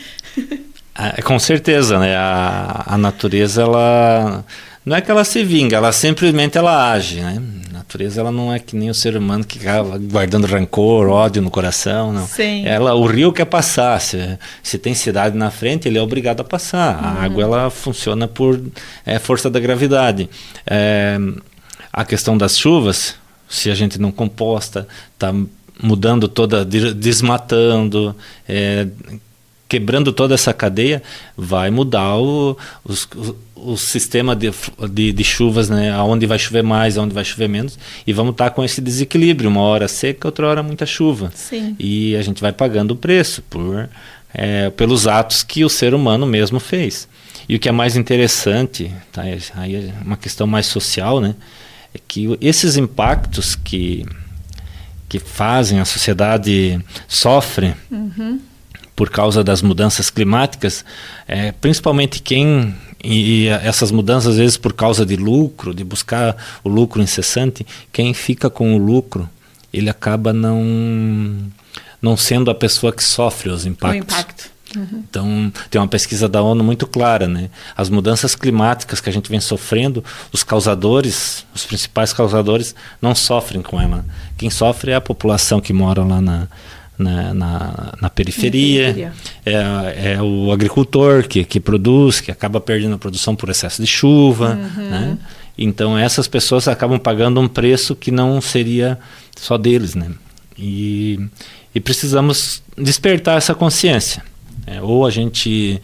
É, 0.95 1.21
com 1.23 1.39
certeza, 1.39 1.97
né? 1.97 2.15
A, 2.15 2.83
a 2.85 2.97
natureza, 2.97 3.63
ela 3.63 4.45
não 4.85 4.95
é 4.95 5.01
que 5.01 5.09
ela 5.09 5.23
se 5.23 5.43
vinga, 5.43 5.77
ela 5.77 5.91
simplesmente 5.91 6.57
ela 6.57 6.91
age, 6.91 7.19
né? 7.19 7.41
Natureza 7.89 8.21
ela 8.21 8.31
não 8.31 8.53
é 8.53 8.59
que 8.59 8.75
nem 8.75 8.87
o 8.91 8.93
ser 8.93 9.17
humano 9.17 9.43
que 9.43 9.57
acaba 9.57 9.97
guardando 9.97 10.45
rancor, 10.45 11.09
ódio 11.09 11.41
no 11.41 11.49
coração, 11.49 12.13
não. 12.13 12.27
Sim. 12.27 12.63
Ela, 12.63 12.93
o 12.93 13.07
rio 13.07 13.33
quer 13.33 13.45
passar, 13.45 13.99
se, 13.99 14.37
se 14.61 14.77
tem 14.77 14.93
cidade 14.93 15.35
na 15.35 15.49
frente, 15.49 15.87
ele 15.87 15.97
é 15.97 16.01
obrigado 16.01 16.41
a 16.41 16.43
passar. 16.43 16.99
Uhum. 16.99 17.03
A 17.03 17.23
água 17.23 17.43
ela 17.43 17.69
funciona 17.71 18.27
por 18.27 18.61
é, 19.03 19.17
força 19.17 19.49
da 19.49 19.59
gravidade. 19.59 20.29
É, 20.67 21.17
a 21.91 22.05
questão 22.05 22.37
das 22.37 22.59
chuvas, 22.59 23.15
se 23.49 23.71
a 23.71 23.73
gente 23.73 23.99
não 23.99 24.11
composta, 24.11 24.87
está 25.15 25.33
mudando 25.81 26.27
toda, 26.27 26.63
desmatando, 26.63 28.15
é, 28.47 28.87
quebrando 29.69 30.11
toda 30.11 30.33
essa 30.33 30.51
cadeia, 30.51 31.01
vai 31.37 31.69
mudar 31.69 32.17
o, 32.17 32.57
os, 32.83 33.03
o, 33.15 33.35
o 33.55 33.77
sistema 33.77 34.35
de, 34.35 34.51
de, 34.91 35.13
de, 35.13 35.23
chuvas, 35.23 35.69
né? 35.69 35.91
Aonde 35.91 36.25
vai 36.25 36.39
chover 36.39 36.63
mais, 36.63 36.97
aonde 36.97 37.13
vai 37.13 37.23
chover 37.23 37.47
menos, 37.47 37.77
e 38.05 38.11
vamos 38.11 38.31
estar 38.31 38.49
com 38.49 38.63
esse 38.63 38.81
desequilíbrio, 38.81 39.47
uma 39.47 39.61
hora 39.61 39.87
seca, 39.87 40.27
outra 40.27 40.47
hora 40.47 40.63
muita 40.63 40.87
chuva. 40.87 41.31
Sim. 41.35 41.75
E 41.77 42.15
a 42.15 42.21
gente 42.23 42.41
vai 42.41 42.51
pagando 42.51 42.91
o 42.91 42.95
preço 42.95 43.43
por, 43.43 43.87
é, 44.33 44.71
pelos 44.71 45.07
atos 45.07 45.43
que 45.43 45.63
o 45.63 45.69
ser 45.69 45.93
humano 45.93 46.25
mesmo 46.25 46.59
fez. 46.59 47.07
E 47.47 47.55
o 47.55 47.59
que 47.59 47.69
é 47.69 47.71
mais 47.71 47.95
interessante, 47.95 48.91
tá? 49.11 49.21
aí 49.55 49.75
é 49.75 49.93
uma 50.03 50.17
questão 50.17 50.47
mais 50.47 50.65
social, 50.65 51.21
né? 51.21 51.35
É 51.93 51.99
que 52.07 52.37
esses 52.41 52.75
impactos 52.75 53.55
que, 53.55 54.03
que 55.07 55.19
fazem 55.19 55.79
a 55.79 55.85
sociedade 55.85 56.79
sofre 57.07 57.75
uhum 57.91 58.39
por 58.99 59.09
causa 59.09 59.41
das 59.45 59.61
mudanças 59.61 60.09
climáticas, 60.09 60.83
é, 61.25 61.53
principalmente 61.53 62.21
quem 62.21 62.75
e 63.01 63.47
essas 63.47 63.91
mudanças 63.91 64.31
às 64.33 64.37
vezes 64.37 64.57
por 64.57 64.73
causa 64.73 65.05
de 65.05 65.15
lucro, 65.15 65.73
de 65.73 65.85
buscar 65.85 66.35
o 66.65 66.67
lucro 66.67 67.01
incessante, 67.01 67.65
quem 67.93 68.13
fica 68.13 68.49
com 68.49 68.75
o 68.75 68.77
lucro, 68.77 69.29
ele 69.71 69.89
acaba 69.89 70.33
não 70.33 71.49
não 72.01 72.17
sendo 72.17 72.51
a 72.51 72.55
pessoa 72.55 72.91
que 72.91 73.01
sofre 73.01 73.49
os 73.49 73.65
impactos. 73.65 74.01
O 74.01 74.19
impacto. 74.19 74.51
Uhum. 74.75 75.03
Então, 75.09 75.53
tem 75.69 75.79
uma 75.79 75.87
pesquisa 75.87 76.27
da 76.27 76.41
ONU 76.41 76.61
muito 76.61 76.85
clara, 76.85 77.27
né? 77.27 77.49
As 77.77 77.89
mudanças 77.89 78.35
climáticas 78.35 78.99
que 78.99 79.09
a 79.09 79.13
gente 79.13 79.29
vem 79.29 79.39
sofrendo, 79.39 80.03
os 80.31 80.43
causadores, 80.43 81.45
os 81.55 81.65
principais 81.65 82.11
causadores, 82.11 82.75
não 83.01 83.15
sofrem 83.15 83.61
com 83.61 83.81
ela. 83.81 84.05
Quem 84.37 84.49
sofre 84.49 84.91
é 84.91 84.95
a 84.95 85.01
população 85.01 85.59
que 85.59 85.73
mora 85.73 86.03
lá 86.03 86.21
na, 86.21 86.47
na, 86.99 87.33
na, 87.33 87.93
na 88.01 88.09
periferia, 88.09 89.13
É, 89.45 90.13
é 90.15 90.21
o 90.21 90.51
agricultor 90.51 91.25
que, 91.25 91.45
que 91.45 91.59
produz, 91.59 92.19
que 92.19 92.29
acaba 92.29 92.59
perdendo 92.59 92.95
a 92.95 92.97
produção 92.97 93.35
por 93.37 93.49
excesso 93.49 93.81
de 93.81 93.87
chuva, 93.87 94.59
uhum. 94.77 94.89
né? 94.89 95.17
Então 95.57 95.97
essas 95.97 96.27
pessoas 96.27 96.67
acabam 96.67 96.99
pagando 96.99 97.39
um 97.39 97.47
preço 97.47 97.95
que 97.95 98.11
não 98.11 98.41
seria 98.41 98.99
só 99.35 99.57
deles, 99.57 99.95
né? 99.95 100.11
E, 100.57 101.19
e 101.73 101.79
precisamos 101.79 102.61
despertar 102.77 103.37
essa 103.37 103.55
consciência. 103.55 104.21
É, 104.67 104.81
ou 104.81 105.05
a 105.05 105.09
gente 105.09 105.81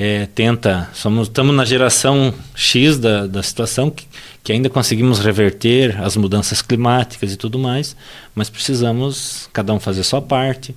é, 0.00 0.26
tenta, 0.26 0.88
somos, 0.94 1.26
estamos 1.26 1.52
na 1.56 1.64
geração 1.64 2.32
X 2.54 2.98
da, 2.98 3.26
da 3.26 3.42
situação 3.42 3.90
que, 3.90 4.06
que 4.44 4.52
ainda 4.52 4.70
conseguimos 4.70 5.18
reverter 5.18 6.00
as 6.00 6.16
mudanças 6.16 6.62
climáticas 6.62 7.32
e 7.32 7.36
tudo 7.36 7.58
mais, 7.58 7.96
mas 8.32 8.48
precisamos 8.48 9.50
cada 9.52 9.74
um 9.74 9.80
fazer 9.80 10.04
sua 10.04 10.22
parte. 10.22 10.72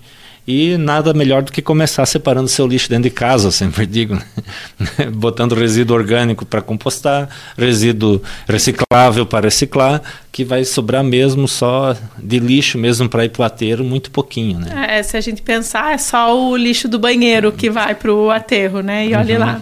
E 0.54 0.78
nada 0.78 1.14
melhor 1.14 1.44
do 1.44 1.50
que 1.50 1.62
começar 1.62 2.06
separando 2.06 2.50
seu 2.50 2.68
lixo 2.68 2.90
dentro 2.90 3.06
de 3.06 3.10
casa, 3.10 3.48
eu 3.48 3.52
sempre 3.54 3.86
digo. 3.88 4.16
Né? 4.16 5.06
Botando 5.14 5.56
resíduo 5.56 5.96
orgânico 5.96 6.46
para 6.46 6.62
compostar, 6.62 7.30
resíduo 7.58 8.22
reciclável 8.50 9.26
para 9.26 9.46
reciclar, 9.46 10.02
que 10.30 10.44
vai 10.44 10.66
sobrar 10.66 11.06
mesmo 11.06 11.48
só 11.48 11.96
de 12.18 12.38
lixo 12.38 12.78
mesmo 12.78 13.08
para 13.08 13.24
ir 13.24 13.30
para 13.30 13.44
o 13.44 13.46
aterro, 13.46 13.86
muito 13.86 14.12
pouquinho. 14.12 14.60
Né? 14.60 14.98
É, 14.98 15.04
se 15.04 15.16
a 15.16 15.22
gente 15.22 15.42
pensar, 15.42 15.94
é 15.94 15.98
só 15.98 16.38
o 16.38 16.58
lixo 16.58 16.90
do 16.90 17.00
banheiro 17.00 17.54
que 17.54 17.70
vai 17.70 17.96
para 17.96 18.14
o 18.14 18.30
aterro, 18.30 18.82
né? 18.82 19.08
E 19.08 19.16
olhe 19.16 19.34
uhum. 19.34 19.40
lá. 19.40 19.62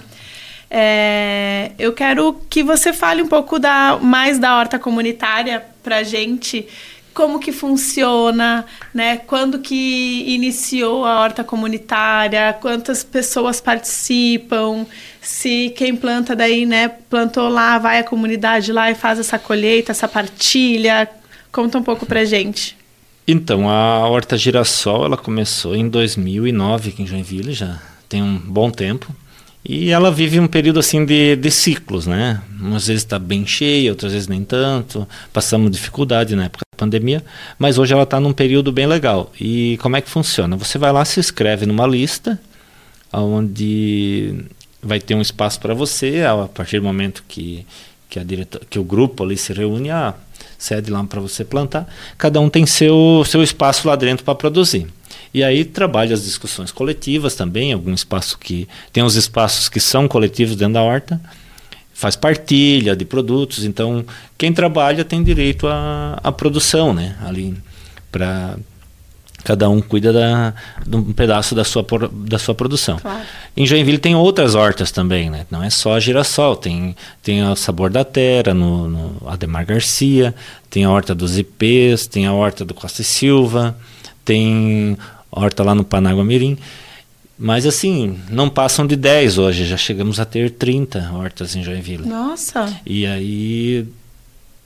É, 0.71 1.71
eu 1.77 1.93
quero 1.93 2.35
que 2.49 2.63
você 2.63 2.93
fale 2.93 3.21
um 3.21 3.27
pouco 3.27 3.59
da, 3.59 3.99
mais 4.01 4.39
da 4.39 4.57
horta 4.57 4.79
comunitária 4.79 5.63
para 5.83 6.01
gente, 6.01 6.67
como 7.19 7.37
que 7.37 7.51
funciona, 7.51 8.65
né? 8.93 9.17
Quando 9.17 9.59
que 9.59 10.23
iniciou 10.25 11.03
a 11.03 11.19
horta 11.19 11.43
comunitária, 11.43 12.55
quantas 12.61 13.03
pessoas 13.03 13.59
participam, 13.59 14.85
se 15.21 15.73
quem 15.75 15.97
planta 15.97 16.33
daí, 16.33 16.65
né, 16.65 16.87
plantou 16.87 17.49
lá, 17.49 17.77
vai 17.77 17.99
a 17.99 18.05
comunidade 18.05 18.71
lá 18.71 18.89
e 18.89 18.95
faz 18.95 19.19
essa 19.19 19.37
colheita, 19.37 19.91
essa 19.91 20.07
partilha. 20.07 21.09
Conta 21.51 21.77
um 21.77 21.83
pouco 21.83 22.05
para 22.05 22.23
gente. 22.23 22.77
Então, 23.27 23.69
a 23.69 24.07
Horta 24.07 24.37
Girassol, 24.37 25.03
ela 25.03 25.17
começou 25.17 25.75
em 25.75 25.89
2009 25.89 26.91
aqui 26.91 27.03
em 27.03 27.05
Joinville, 27.05 27.51
já 27.51 27.81
tem 28.07 28.23
um 28.23 28.37
bom 28.37 28.71
tempo. 28.71 29.13
E 29.63 29.91
ela 29.91 30.11
vive 30.11 30.39
um 30.39 30.47
período 30.47 30.79
assim 30.79 31.03
de, 31.03 31.35
de 31.35 31.51
ciclos, 31.51 32.07
né? 32.07 32.41
Umas 32.59 32.87
vezes 32.87 33.03
está 33.03 33.19
bem 33.19 33.45
cheia, 33.45 33.91
outras 33.91 34.13
vezes 34.13 34.27
nem 34.27 34.43
tanto. 34.43 35.07
Passamos 35.33 35.69
dificuldade 35.71 36.35
na 36.35 36.45
época 36.45 36.63
da 36.73 36.77
pandemia, 36.77 37.23
mas 37.57 37.77
hoje 37.77 37.93
ela 37.93 38.03
está 38.03 38.19
num 38.19 38.31
período 38.31 38.71
bem 38.71 38.87
legal. 38.87 39.31
E 39.39 39.77
como 39.81 39.97
é 39.97 40.01
que 40.01 40.09
funciona? 40.09 40.55
Você 40.55 40.77
vai 40.77 40.91
lá, 40.91 41.03
se 41.03 41.19
inscreve 41.19 41.65
numa 41.65 41.85
lista, 41.85 42.39
onde 43.11 44.45
vai 44.81 44.99
ter 44.99 45.13
um 45.13 45.21
espaço 45.21 45.59
para 45.59 45.73
você, 45.73 46.23
a 46.23 46.47
partir 46.47 46.79
do 46.79 46.85
momento 46.85 47.23
que, 47.27 47.65
que, 48.09 48.17
a 48.17 48.23
diretor, 48.23 48.61
que 48.69 48.79
o 48.79 48.83
grupo 48.83 49.23
ali 49.23 49.35
se 49.35 49.51
reúne, 49.51 49.91
a 49.91 50.13
sede 50.57 50.89
lá 50.89 51.03
para 51.03 51.19
você 51.19 51.43
plantar. 51.43 51.87
Cada 52.17 52.39
um 52.39 52.49
tem 52.49 52.65
seu, 52.65 53.23
seu 53.25 53.43
espaço 53.43 53.87
lá 53.87 53.95
dentro 53.95 54.23
para 54.23 54.35
produzir. 54.35 54.87
E 55.33 55.43
aí 55.43 55.63
trabalha 55.63 56.13
as 56.13 56.23
discussões 56.23 56.71
coletivas 56.71 57.35
também, 57.35 57.71
algum 57.71 57.93
espaço 57.93 58.37
que. 58.37 58.67
Tem 58.91 59.03
os 59.03 59.15
espaços 59.15 59.69
que 59.69 59.79
são 59.79 60.07
coletivos 60.07 60.55
dentro 60.55 60.73
da 60.75 60.81
horta. 60.81 61.21
faz 61.93 62.15
partilha 62.15 62.95
de 62.95 63.05
produtos, 63.05 63.63
então 63.65 64.05
quem 64.37 64.53
trabalha 64.53 65.03
tem 65.03 65.23
direito 65.23 65.67
à, 65.67 66.19
à 66.23 66.31
produção, 66.31 66.93
né? 66.93 67.17
Ali 67.21 67.55
para 68.11 68.57
cada 69.43 69.69
um 69.69 69.81
cuida 69.81 70.11
da, 70.11 70.53
de 70.85 70.95
um 70.95 71.13
pedaço 71.13 71.55
da 71.55 71.63
sua, 71.63 71.85
da 72.11 72.37
sua 72.37 72.53
produção. 72.53 72.97
Claro. 72.99 73.21
Em 73.55 73.65
Joinville 73.65 73.97
tem 73.97 74.15
outras 74.15 74.55
hortas 74.55 74.91
também, 74.91 75.29
né? 75.29 75.45
Não 75.49 75.63
é 75.63 75.69
só 75.69 75.95
a 75.95 75.99
girassol, 75.99 76.55
tem, 76.55 76.95
tem 77.23 77.43
o 77.43 77.55
Sabor 77.55 77.89
da 77.89 78.03
Terra, 78.03 78.53
no, 78.53 78.87
no 78.87 79.29
Ademar 79.29 79.65
Garcia, 79.65 80.33
tem 80.69 80.83
a 80.83 80.89
horta 80.89 81.15
dos 81.15 81.37
IPs, 81.37 82.07
tem 82.07 82.25
a 82.25 82.33
horta 82.33 82.65
do 82.65 82.73
Costa 82.73 83.01
e 83.01 83.05
Silva, 83.05 83.77
tem 84.23 84.97
horta 85.31 85.63
lá 85.63 85.73
no 85.73 85.83
Panágua 85.83 86.23
Mirim. 86.23 86.57
Mas 87.37 87.65
assim, 87.65 88.19
não 88.29 88.49
passam 88.49 88.85
de 88.85 88.97
10 88.97 89.37
hoje, 89.37 89.65
já 89.65 89.77
chegamos 89.77 90.19
a 90.19 90.25
ter 90.25 90.51
30 90.51 91.11
hortas 91.13 91.55
em 91.55 91.63
Joinville. 91.63 92.05
Nossa! 92.05 92.75
E 92.85 93.05
aí, 93.05 93.87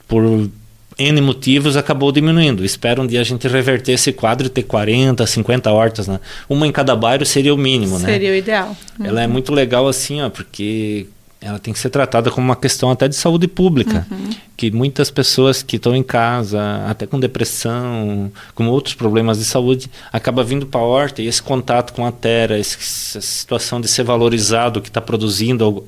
por 0.08 0.49
N 0.97 1.21
motivos, 1.21 1.78
acabou 1.78 2.12
diminuindo. 2.12 2.65
Espero 2.65 3.04
um 3.04 3.08
dia 3.08 3.21
a 3.21 3.23
gente 3.23 3.47
reverter 3.47 3.93
esse 3.93 4.12
quadro 4.12 4.47
e 4.47 4.49
ter 4.49 4.63
40, 4.63 5.26
50 5.26 5.71
hortas. 5.71 6.08
Né? 6.08 6.19
Uma 6.49 6.65
em 6.65 6.71
cada 6.71 6.95
bairro 6.95 7.26
seria 7.26 7.54
o 7.54 7.58
mínimo, 7.58 7.99
seria 7.99 8.08
né? 8.08 8.13
Seria 8.13 8.32
o 8.32 8.36
ideal. 8.36 8.78
Uhum. 8.99 9.06
Ela 9.06 9.21
é 9.21 9.28
muito 9.28 9.54
legal 9.54 9.88
assim, 9.88 10.21
ó, 10.21 10.30
porque 10.30 11.08
ela 11.43 11.60
tem 11.60 11.73
que 11.73 11.79
ser 11.79 11.89
tratada 11.89 12.32
como 12.32 12.45
uma 12.47 12.56
questão 12.56 12.89
até 12.89 13.08
de 13.08 13.15
saúde 13.15 13.47
pública. 13.47 14.08
Uhum. 14.10 14.29
Que 14.56 14.71
muitas 14.71 15.12
pessoas 15.12 15.62
que 15.62 15.75
estão 15.75 15.93
em 15.93 16.01
casa, 16.01 16.86
até 16.88 17.06
com 17.06 17.19
depressão, 17.19 18.32
com 18.56 18.67
outros 18.67 18.95
problemas 18.95 19.38
de 19.39 19.45
saúde, 19.45 19.89
acaba 20.12 20.41
vindo 20.41 20.65
para 20.65 20.79
a 20.79 20.84
horta 20.84 21.21
e 21.21 21.27
esse 21.27 21.43
contato 21.43 21.93
com 21.93 22.06
a 22.06 22.12
terra, 22.12 22.58
essa 22.58 23.19
situação 23.19 23.82
de 23.82 23.89
ser 23.89 24.03
valorizado, 24.03 24.82
que 24.82 24.88
está 24.88 25.01
produzindo, 25.01 25.84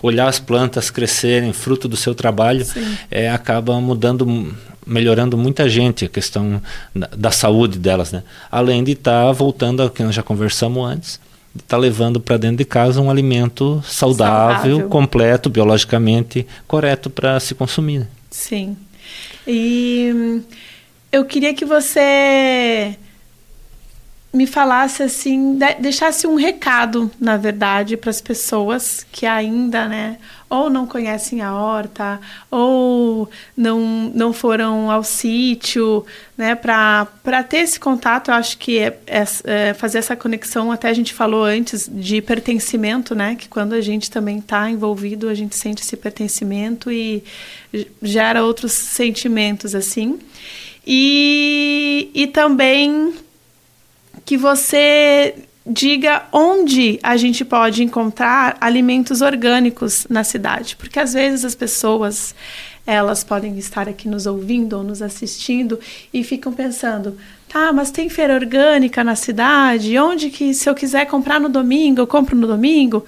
olhar 0.00 0.28
as 0.28 0.38
plantas 0.38 0.90
crescerem, 0.90 1.52
fruto 1.52 1.88
do 1.88 1.96
seu 1.96 2.14
trabalho, 2.14 2.64
é, 3.10 3.28
acaba 3.28 3.80
mudando, 3.80 4.54
melhorando 4.86 5.36
muita 5.36 5.68
gente 5.68 6.04
a 6.04 6.08
questão 6.08 6.62
da, 6.94 7.08
da 7.16 7.30
saúde 7.32 7.80
delas. 7.80 8.12
Né? 8.12 8.22
Além 8.48 8.84
de 8.84 8.92
estar 8.92 9.26
tá 9.26 9.32
voltando 9.32 9.82
ao 9.82 9.90
que 9.90 10.04
nós 10.04 10.14
já 10.14 10.22
conversamos 10.22 10.88
antes, 10.88 11.20
está 11.56 11.76
levando 11.76 12.20
para 12.20 12.36
dentro 12.36 12.58
de 12.58 12.64
casa 12.64 13.00
um 13.00 13.10
alimento 13.10 13.82
saudável, 13.84 14.56
saudável. 14.56 14.88
completo, 14.88 15.50
biologicamente 15.50 16.46
correto 16.66 17.10
para 17.10 17.38
se 17.40 17.54
consumir. 17.54 18.00
Né? 18.00 18.06
Sim. 18.30 18.76
E 19.46 20.12
hum, 20.14 20.42
eu 21.10 21.24
queria 21.24 21.52
que 21.54 21.64
você 21.64 22.96
me 24.32 24.46
falasse 24.46 25.02
assim, 25.02 25.58
deixasse 25.80 26.24
um 26.24 26.36
recado, 26.36 27.10
na 27.18 27.36
verdade, 27.36 27.96
para 27.96 28.10
as 28.10 28.20
pessoas 28.20 29.04
que 29.10 29.26
ainda, 29.26 29.88
né, 29.88 30.18
ou 30.48 30.70
não 30.70 30.86
conhecem 30.86 31.40
a 31.42 31.52
horta, 31.52 32.20
ou 32.48 33.28
não, 33.56 34.10
não 34.14 34.32
foram 34.32 34.88
ao 34.88 35.02
sítio, 35.02 36.06
né, 36.38 36.54
para 36.54 37.06
ter 37.48 37.58
esse 37.58 37.80
contato, 37.80 38.30
eu 38.30 38.34
acho 38.34 38.56
que 38.58 38.78
é, 38.78 39.00
é, 39.04 39.24
é, 39.44 39.74
fazer 39.74 39.98
essa 39.98 40.14
conexão, 40.14 40.70
até 40.70 40.88
a 40.88 40.94
gente 40.94 41.12
falou 41.12 41.42
antes 41.42 41.90
de 41.92 42.22
pertencimento, 42.22 43.16
né, 43.16 43.34
que 43.34 43.48
quando 43.48 43.72
a 43.72 43.80
gente 43.80 44.08
também 44.12 44.38
está 44.38 44.70
envolvido, 44.70 45.28
a 45.28 45.34
gente 45.34 45.56
sente 45.56 45.82
esse 45.82 45.96
pertencimento 45.96 46.88
e 46.90 47.24
gera 48.00 48.44
outros 48.44 48.72
sentimentos, 48.72 49.74
assim. 49.74 50.20
E, 50.86 52.10
e 52.14 52.26
também 52.28 53.12
que 54.30 54.36
você 54.36 55.34
diga 55.66 56.22
onde 56.32 57.00
a 57.02 57.16
gente 57.16 57.44
pode 57.44 57.82
encontrar 57.82 58.56
alimentos 58.60 59.22
orgânicos 59.22 60.06
na 60.08 60.22
cidade, 60.22 60.76
porque 60.76 61.00
às 61.00 61.14
vezes 61.14 61.44
as 61.44 61.56
pessoas 61.56 62.32
elas 62.86 63.24
podem 63.24 63.58
estar 63.58 63.88
aqui 63.88 64.06
nos 64.06 64.26
ouvindo 64.26 64.74
ou 64.74 64.84
nos 64.84 65.02
assistindo 65.02 65.80
e 66.14 66.22
ficam 66.22 66.52
pensando, 66.52 67.18
tá, 67.48 67.72
mas 67.72 67.90
tem 67.90 68.08
feira 68.08 68.36
orgânica 68.36 69.02
na 69.02 69.16
cidade? 69.16 69.98
Onde 69.98 70.30
que 70.30 70.54
se 70.54 70.70
eu 70.70 70.76
quiser 70.76 71.06
comprar 71.06 71.40
no 71.40 71.48
domingo, 71.48 72.00
eu 72.00 72.06
compro 72.06 72.36
no 72.36 72.46
domingo? 72.46 73.04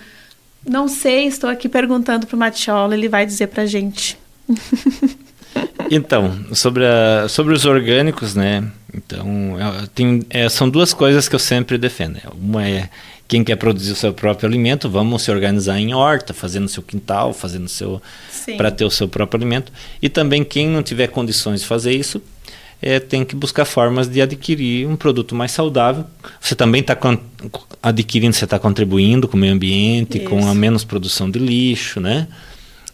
Não 0.68 0.88
sei, 0.88 1.28
estou 1.28 1.48
aqui 1.48 1.68
perguntando 1.68 2.26
para 2.26 2.34
o 2.34 2.38
Matiola, 2.38 2.96
ele 2.96 3.08
vai 3.08 3.24
dizer 3.24 3.46
para 3.46 3.64
gente. 3.64 4.18
Então, 5.90 6.38
sobre, 6.54 6.84
a, 6.86 7.28
sobre 7.28 7.52
os 7.52 7.64
orgânicos, 7.64 8.34
né? 8.34 8.64
Então, 8.94 9.56
é, 9.60 9.86
tem, 9.94 10.22
é, 10.30 10.48
são 10.48 10.68
duas 10.68 10.94
coisas 10.94 11.28
que 11.28 11.34
eu 11.34 11.38
sempre 11.38 11.76
defendo. 11.76 12.14
Né? 12.14 12.22
Uma 12.34 12.66
é 12.66 12.88
quem 13.28 13.42
quer 13.42 13.56
produzir 13.56 13.92
o 13.92 13.96
seu 13.96 14.12
próprio 14.12 14.48
alimento, 14.48 14.90
vamos 14.90 15.22
se 15.22 15.30
organizar 15.30 15.78
em 15.78 15.94
horta, 15.94 16.34
fazendo 16.34 16.68
seu 16.68 16.82
quintal, 16.82 17.32
fazendo 17.32 17.68
seu 17.68 18.00
para 18.56 18.70
ter 18.70 18.84
o 18.84 18.90
seu 18.90 19.08
próprio 19.08 19.38
alimento. 19.38 19.72
E 20.02 20.08
também 20.08 20.44
quem 20.44 20.68
não 20.68 20.82
tiver 20.82 21.06
condições 21.06 21.60
de 21.62 21.66
fazer 21.66 21.92
isso, 21.92 22.22
é, 22.82 22.98
tem 22.98 23.24
que 23.24 23.36
buscar 23.36 23.64
formas 23.64 24.08
de 24.08 24.20
adquirir 24.20 24.86
um 24.86 24.96
produto 24.96 25.34
mais 25.34 25.52
saudável. 25.52 26.04
Você 26.40 26.54
também 26.54 26.80
está 26.80 26.98
adquirindo, 27.82 28.34
você 28.34 28.44
está 28.44 28.58
contribuindo 28.58 29.28
com 29.28 29.36
o 29.36 29.40
meio 29.40 29.54
ambiente, 29.54 30.18
isso. 30.18 30.28
com 30.28 30.46
a 30.46 30.54
menos 30.54 30.84
produção 30.84 31.30
de 31.30 31.38
lixo, 31.38 32.00
né? 32.00 32.26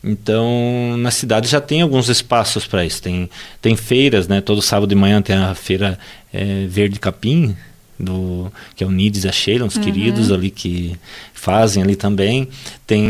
Então, 0.02 0.96
na 0.98 1.10
cidade 1.10 1.48
já 1.48 1.60
tem 1.60 1.82
alguns 1.82 2.08
espaços 2.08 2.66
para 2.66 2.84
isso. 2.84 3.02
Tem, 3.02 3.28
tem 3.60 3.76
feiras, 3.76 4.28
né? 4.28 4.40
Todo 4.40 4.62
sábado 4.62 4.88
de 4.88 4.94
manhã 4.94 5.20
tem 5.20 5.36
a 5.36 5.54
feira 5.54 5.98
é, 6.32 6.66
Verde 6.66 7.00
Capim, 7.00 7.56
do, 7.98 8.52
que 8.76 8.84
é 8.84 8.86
o 8.86 8.90
Nides 8.90 9.24
e 9.24 9.28
a 9.28 9.32
Sheila, 9.32 9.66
uns 9.66 9.76
uhum. 9.76 9.82
queridos 9.82 10.30
ali 10.30 10.50
que 10.50 10.96
fazem 11.34 11.82
ali 11.82 11.96
também. 11.96 12.48
Tem 12.86 13.08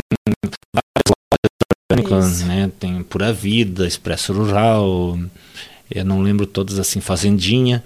várias 0.73 1.03
lojas 1.07 2.07
orgânicas, 2.09 2.41
né? 2.43 2.71
Tem 2.79 3.03
Pura 3.03 3.31
Vida, 3.31 3.85
Expresso 3.85 4.33
Rural, 4.33 5.19
eu 5.93 6.05
não 6.05 6.21
lembro 6.21 6.47
todas 6.47 6.79
assim, 6.79 6.99
Fazendinha. 6.99 7.83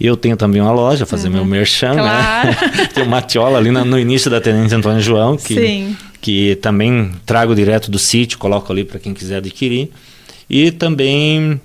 Eu 0.00 0.16
tenho 0.16 0.36
também 0.36 0.60
uma 0.60 0.72
loja, 0.72 1.04
fazer 1.04 1.28
uhum. 1.28 1.34
meu 1.34 1.44
merchan, 1.44 1.94
né? 1.94 2.02
claro. 2.02 2.48
né? 2.48 2.86
tem 2.92 3.02
o 3.02 3.08
Matiola 3.08 3.58
ali 3.58 3.70
no, 3.70 3.84
no 3.84 3.98
início 3.98 4.30
da 4.30 4.40
Tenente 4.40 4.74
Antônio 4.74 5.00
João, 5.00 5.36
que 5.36 5.54
Sim 5.54 5.96
que 6.20 6.56
também 6.56 7.12
trago 7.24 7.54
direto 7.54 7.90
do 7.90 7.98
sítio, 7.98 8.38
coloco 8.38 8.72
ali 8.72 8.84
para 8.84 8.98
quem 8.98 9.14
quiser 9.14 9.36
adquirir. 9.36 9.90
E 10.48 10.70
também 10.70 11.60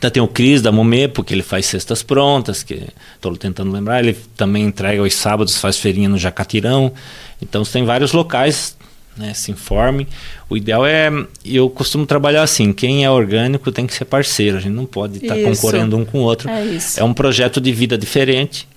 tá, 0.00 0.10
tem 0.10 0.22
o 0.22 0.28
Cris 0.28 0.60
da 0.60 0.70
Momê, 0.70 1.08
porque 1.08 1.34
ele 1.34 1.42
faz 1.42 1.66
cestas 1.66 2.02
prontas, 2.02 2.62
que 2.62 2.82
estou 3.14 3.36
tentando 3.36 3.72
lembrar. 3.72 4.02
Ele 4.02 4.16
também 4.36 4.64
entrega 4.64 5.00
aos 5.00 5.14
sábados, 5.14 5.58
faz 5.58 5.78
feirinha 5.78 6.08
no 6.08 6.18
Jacatirão. 6.18 6.92
Então 7.40 7.62
tem 7.64 7.84
vários 7.84 8.12
locais, 8.12 8.76
né, 9.16 9.32
se 9.34 9.50
informe. 9.50 10.06
O 10.48 10.56
ideal 10.56 10.84
é, 10.84 11.10
eu 11.44 11.70
costumo 11.70 12.06
trabalhar 12.06 12.42
assim, 12.42 12.72
quem 12.72 13.04
é 13.04 13.10
orgânico 13.10 13.72
tem 13.72 13.86
que 13.86 13.94
ser 13.94 14.04
parceiro, 14.04 14.58
a 14.58 14.60
gente 14.60 14.72
não 14.72 14.86
pode 14.86 15.18
estar 15.18 15.34
tá 15.34 15.42
concorrendo 15.42 15.96
um 15.96 16.04
com 16.04 16.18
o 16.18 16.22
outro. 16.22 16.48
É, 16.48 16.78
é 16.96 17.04
um 17.04 17.14
projeto 17.14 17.60
de 17.60 17.72
vida 17.72 17.96
diferente, 17.96 18.68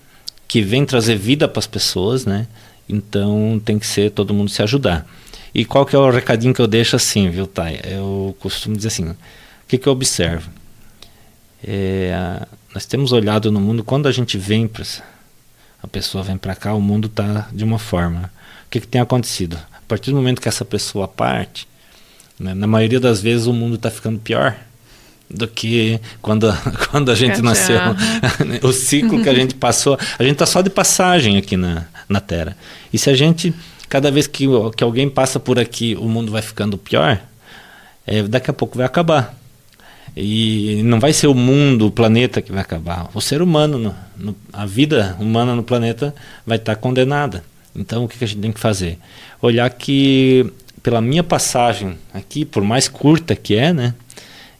que 0.47 0.61
vem 0.61 0.85
trazer 0.85 1.17
vida 1.17 1.47
para 1.47 1.59
as 1.59 1.67
pessoas, 1.67 2.25
né? 2.25 2.47
Então 2.87 3.61
tem 3.63 3.77
que 3.77 3.85
ser 3.85 4.11
todo 4.11 4.33
mundo 4.33 4.49
se 4.49 4.61
ajudar. 4.61 5.07
E 5.53 5.65
qual 5.65 5.85
que 5.85 5.95
é 5.95 5.99
o 5.99 6.09
recadinho 6.09 6.53
que 6.53 6.61
eu 6.61 6.67
deixo 6.67 6.95
assim, 6.95 7.29
viu, 7.29 7.47
Thay? 7.47 7.81
Eu 7.83 8.35
costumo 8.39 8.75
dizer 8.75 8.89
assim, 8.89 9.09
o 9.09 9.15
que, 9.67 9.77
que 9.77 9.87
eu 9.87 9.93
observo? 9.93 10.49
É, 11.63 12.45
nós 12.73 12.85
temos 12.85 13.11
olhado 13.11 13.51
no 13.51 13.59
mundo, 13.59 13.83
quando 13.83 14.07
a 14.07 14.11
gente 14.11 14.37
vem, 14.37 14.67
pra, 14.67 14.85
a 15.81 15.87
pessoa 15.87 16.23
vem 16.23 16.37
para 16.37 16.55
cá, 16.55 16.73
o 16.73 16.81
mundo 16.81 17.07
está 17.07 17.47
de 17.51 17.63
uma 17.63 17.79
forma. 17.79 18.31
O 18.67 18.69
que, 18.69 18.79
que 18.79 18.87
tem 18.87 19.01
acontecido? 19.01 19.57
A 19.73 19.81
partir 19.87 20.11
do 20.11 20.17
momento 20.17 20.41
que 20.41 20.47
essa 20.47 20.63
pessoa 20.63 21.07
parte, 21.07 21.67
né, 22.39 22.53
na 22.53 22.67
maioria 22.67 22.99
das 22.99 23.21
vezes 23.21 23.47
o 23.47 23.53
mundo 23.53 23.75
está 23.75 23.89
ficando 23.89 24.19
pior 24.19 24.55
do 25.29 25.47
que 25.47 25.99
quando, 26.21 26.47
quando 26.89 27.11
a 27.11 27.15
gente 27.15 27.41
nasceu. 27.41 27.79
o 28.63 28.71
ciclo 28.71 29.21
que 29.21 29.29
a 29.29 29.33
gente 29.33 29.53
passou. 29.55 29.97
A 30.17 30.23
gente 30.23 30.33
está 30.33 30.45
só 30.45 30.61
de 30.61 30.69
passagem 30.69 31.37
aqui 31.37 31.57
na, 31.57 31.85
na 32.07 32.19
Terra. 32.19 32.55
E 32.91 32.97
se 32.97 33.09
a 33.09 33.15
gente, 33.15 33.53
cada 33.89 34.11
vez 34.11 34.27
que, 34.27 34.45
que 34.75 34.83
alguém 34.83 35.09
passa 35.09 35.39
por 35.39 35.59
aqui, 35.59 35.95
o 35.99 36.07
mundo 36.07 36.31
vai 36.31 36.41
ficando 36.41 36.77
pior, 36.77 37.21
é, 38.05 38.23
daqui 38.23 38.49
a 38.49 38.53
pouco 38.53 38.77
vai 38.77 38.85
acabar. 38.85 39.35
E 40.15 40.81
não 40.83 40.99
vai 40.99 41.13
ser 41.13 41.27
o 41.27 41.33
mundo, 41.33 41.87
o 41.87 41.91
planeta 41.91 42.41
que 42.41 42.51
vai 42.51 42.61
acabar. 42.61 43.09
O 43.13 43.21
ser 43.21 43.41
humano, 43.41 43.77
no, 43.77 43.95
no, 44.17 44.35
a 44.51 44.65
vida 44.65 45.15
humana 45.19 45.55
no 45.55 45.61
planeta 45.61 46.15
vai 46.45 46.57
estar 46.57 46.75
tá 46.75 46.81
condenada. 46.81 47.43
Então 47.75 48.05
o 48.05 48.07
que, 48.07 48.17
que 48.17 48.23
a 48.23 48.27
gente 48.27 48.41
tem 48.41 48.51
que 48.51 48.59
fazer? 48.59 48.97
Olhar 49.39 49.69
que 49.69 50.51
pela 50.81 51.01
minha 51.01 51.23
passagem 51.23 51.97
aqui, 52.13 52.45
por 52.45 52.63
mais 52.63 52.87
curta 52.87 53.35
que 53.35 53.55
é, 53.55 53.73
né? 53.73 53.93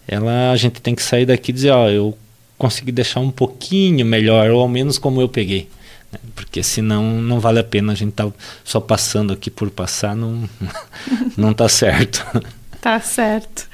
Ela, 0.08 0.52
a 0.52 0.56
gente 0.56 0.82
tem 0.82 0.96
que 0.96 1.04
sair 1.04 1.26
daqui 1.26 1.52
e 1.52 1.54
dizer, 1.54 1.72
ó, 1.72 1.90
eu 1.90 2.18
consegui 2.58 2.92
deixar 2.92 3.20
um 3.20 3.30
pouquinho 3.30 4.06
melhor, 4.06 4.50
ou 4.50 4.62
ao 4.62 4.68
menos 4.68 4.98
como 4.98 5.22
eu 5.22 5.28
peguei. 5.28 5.68
Né? 6.12 6.20
Porque 6.36 6.64
senão 6.64 7.22
não 7.22 7.40
vale 7.40 7.60
a 7.60 7.64
pena 7.64 7.92
a 7.92 7.96
gente 7.96 8.14
tá 8.14 8.32
só 8.64 8.80
passando 8.80 9.34
aqui 9.34 9.52
por 9.52 9.70
passar, 9.70 10.16
não, 10.16 10.50
não 11.36 11.54
tá 11.54 11.68
certo. 11.70 12.26
Tá 12.80 13.00
certo. 13.00 13.68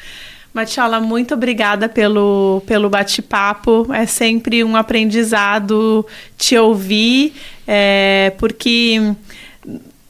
Matiola, 0.53 0.99
muito 0.99 1.33
obrigada 1.33 1.89
pelo, 1.89 2.63
pelo 2.65 2.89
bate-papo. 2.89 3.93
É 3.93 4.05
sempre 4.05 4.63
um 4.63 4.77
aprendizado 4.77 6.05
te 6.37 6.57
ouvir, 6.57 7.33
é, 7.67 8.33
porque 8.37 9.13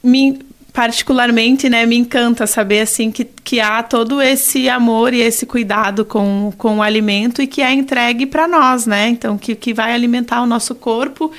me, 0.02 0.38
particularmente, 0.74 1.68
né, 1.70 1.86
me 1.86 1.96
encanta 1.96 2.48
saber 2.48 2.80
assim 2.80 3.12
que, 3.12 3.24
que 3.24 3.60
há 3.60 3.80
todo 3.80 4.20
esse 4.20 4.68
amor 4.68 5.14
e 5.14 5.20
esse 5.20 5.46
cuidado 5.46 6.04
com, 6.04 6.52
com 6.58 6.78
o 6.78 6.82
alimento 6.82 7.40
e 7.40 7.46
que 7.46 7.62
é 7.62 7.72
entregue 7.72 8.26
para 8.26 8.48
nós, 8.48 8.84
né? 8.84 9.08
Então, 9.08 9.38
que, 9.38 9.54
que 9.54 9.72
vai 9.72 9.94
alimentar 9.94 10.42
o 10.42 10.46
nosso 10.46 10.74
corpo, 10.74 11.30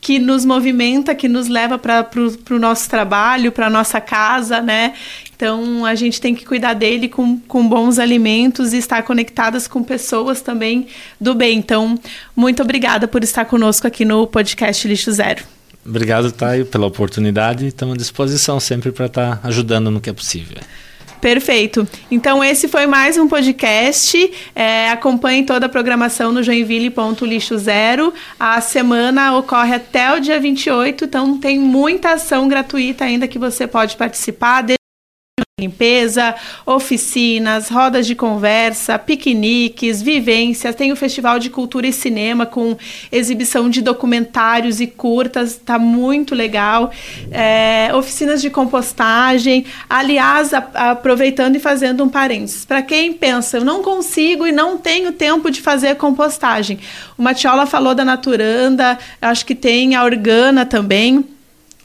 que 0.00 0.18
nos 0.18 0.46
movimenta, 0.46 1.14
que 1.14 1.28
nos 1.28 1.48
leva 1.48 1.76
para 1.76 2.08
o 2.50 2.58
nosso 2.58 2.88
trabalho, 2.88 3.52
para 3.52 3.68
nossa 3.68 4.00
casa, 4.00 4.62
né? 4.62 4.94
Então, 5.36 5.84
a 5.84 5.94
gente 5.94 6.18
tem 6.18 6.34
que 6.34 6.46
cuidar 6.46 6.72
dele 6.72 7.08
com, 7.08 7.38
com 7.40 7.68
bons 7.68 7.98
alimentos 7.98 8.72
e 8.72 8.78
estar 8.78 9.02
conectadas 9.02 9.68
com 9.68 9.82
pessoas 9.82 10.40
também 10.40 10.86
do 11.20 11.34
bem. 11.34 11.58
Então, 11.58 11.98
muito 12.34 12.62
obrigada 12.62 13.06
por 13.06 13.22
estar 13.22 13.44
conosco 13.44 13.86
aqui 13.86 14.06
no 14.06 14.26
podcast 14.26 14.88
Lixo 14.88 15.12
Zero. 15.12 15.57
Obrigado, 15.84 16.30
Thay, 16.30 16.64
pela 16.64 16.86
oportunidade. 16.86 17.66
Estamos 17.66 17.94
à 17.94 17.96
disposição 17.96 18.60
sempre 18.60 18.92
para 18.92 19.06
estar 19.06 19.36
tá 19.36 19.48
ajudando 19.48 19.90
no 19.90 20.00
que 20.00 20.10
é 20.10 20.12
possível. 20.12 20.58
Perfeito. 21.20 21.86
Então, 22.10 22.42
esse 22.44 22.68
foi 22.68 22.86
mais 22.86 23.18
um 23.18 23.26
podcast. 23.28 24.30
É, 24.54 24.90
acompanhe 24.90 25.44
toda 25.44 25.66
a 25.66 25.68
programação 25.68 26.32
no 26.32 26.42
joinville.lixo 26.42 27.58
zero. 27.58 28.14
A 28.38 28.60
semana 28.60 29.36
ocorre 29.36 29.74
até 29.74 30.14
o 30.14 30.20
dia 30.20 30.38
28, 30.38 31.04
então 31.04 31.38
tem 31.38 31.58
muita 31.58 32.12
ação 32.12 32.46
gratuita 32.46 33.04
ainda 33.04 33.26
que 33.26 33.38
você 33.38 33.66
pode 33.66 33.96
participar 33.96 34.62
limpeza, 35.58 36.36
oficinas, 36.64 37.68
rodas 37.68 38.06
de 38.06 38.14
conversa, 38.14 38.96
piqueniques, 38.96 40.00
vivências. 40.00 40.74
Tem 40.76 40.92
o 40.92 40.96
Festival 40.96 41.40
de 41.40 41.50
Cultura 41.50 41.88
e 41.88 41.92
Cinema 41.92 42.46
com 42.46 42.76
exibição 43.10 43.68
de 43.68 43.82
documentários 43.82 44.80
e 44.80 44.86
curtas, 44.86 45.56
tá 45.56 45.76
muito 45.76 46.32
legal. 46.32 46.92
É, 47.32 47.90
oficinas 47.92 48.40
de 48.40 48.50
compostagem. 48.50 49.66
Aliás, 49.90 50.54
a, 50.54 50.58
aproveitando 50.92 51.56
e 51.56 51.60
fazendo 51.60 52.04
um 52.04 52.08
parênteses, 52.08 52.64
para 52.64 52.80
quem 52.80 53.12
pensa, 53.12 53.56
eu 53.56 53.64
não 53.64 53.82
consigo 53.82 54.46
e 54.46 54.52
não 54.52 54.78
tenho 54.78 55.10
tempo 55.10 55.50
de 55.50 55.60
fazer 55.60 55.96
compostagem. 55.96 56.78
O 57.18 57.22
Matiola 57.22 57.66
falou 57.66 57.96
da 57.96 58.04
Naturanda, 58.04 58.96
acho 59.20 59.44
que 59.44 59.56
tem 59.56 59.96
a 59.96 60.04
Organa 60.04 60.64
também 60.64 61.24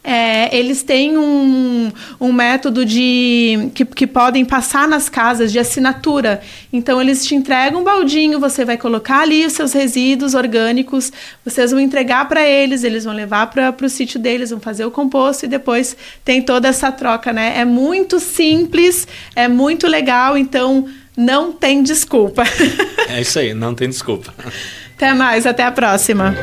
é, 0.04 0.56
eles 0.56 0.84
têm 0.84 1.18
um, 1.18 1.92
um 2.20 2.34
método 2.34 2.86
de 2.86 3.70
que, 3.74 3.86
que 3.86 4.06
podem 4.06 4.44
passar 4.44 4.88
nas 4.88 5.08
casas 5.08 5.52
de 5.52 5.58
assinatura. 5.58 6.42
Então 6.72 7.02
eles 7.02 7.26
te 7.26 7.36
entregam 7.36 7.82
um 7.82 7.84
baldinho, 7.84 8.40
você 8.40 8.66
vai 8.66 8.78
colocar 8.78 9.22
ali 9.22 9.46
os 9.46 9.54
seus 9.54 9.72
resíduos 9.72 10.34
orgânicos, 10.34 11.12
vocês 11.46 11.72
vão 11.72 11.80
entregar 11.80 12.28
para 12.28 12.46
eles, 12.46 12.84
eles 12.84 13.06
vão 13.06 13.14
levar 13.14 13.48
para 13.48 13.74
o 13.82 13.90
sítio 13.90 14.20
deles, 14.20 14.50
vão 14.50 14.60
fazer 14.60 14.84
o 14.84 14.92
composto 14.92 15.46
e 15.46 15.48
depois 15.48 15.96
tem 16.26 16.42
toda 16.42 16.68
essa 16.68 16.92
troca, 16.92 17.32
né? 17.32 17.54
É 17.58 17.64
muito 17.64 18.20
simples, 18.20 19.08
é 19.36 19.48
muito 19.48 19.88
legal, 19.88 20.38
então 20.38 20.86
não 21.16 21.54
tem 21.54 21.82
desculpa. 21.82 22.44
é 23.08 23.22
isso 23.22 23.40
aí, 23.40 23.54
não 23.54 23.74
tem 23.74 23.88
desculpa. 23.88 24.34
Até 24.98 25.14
mais, 25.14 25.46
até 25.46 25.64
a 25.64 25.72
próxima. 25.72 26.36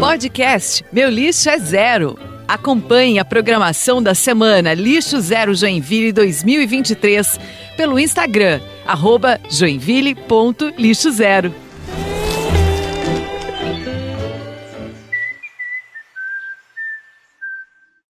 Podcast 0.00 0.82
Meu 0.90 1.10
Lixo 1.10 1.50
é 1.50 1.58
Zero. 1.58 2.18
Acompanhe 2.48 3.18
a 3.18 3.24
programação 3.24 4.02
da 4.02 4.14
semana 4.14 4.72
Lixo 4.72 5.20
Zero 5.20 5.54
Joinville 5.54 6.10
2023 6.10 7.38
pelo 7.76 7.98
Instagram, 7.98 8.62
arroba 8.86 9.38
joinville.lixo 9.50 11.10
zero. 11.12 11.54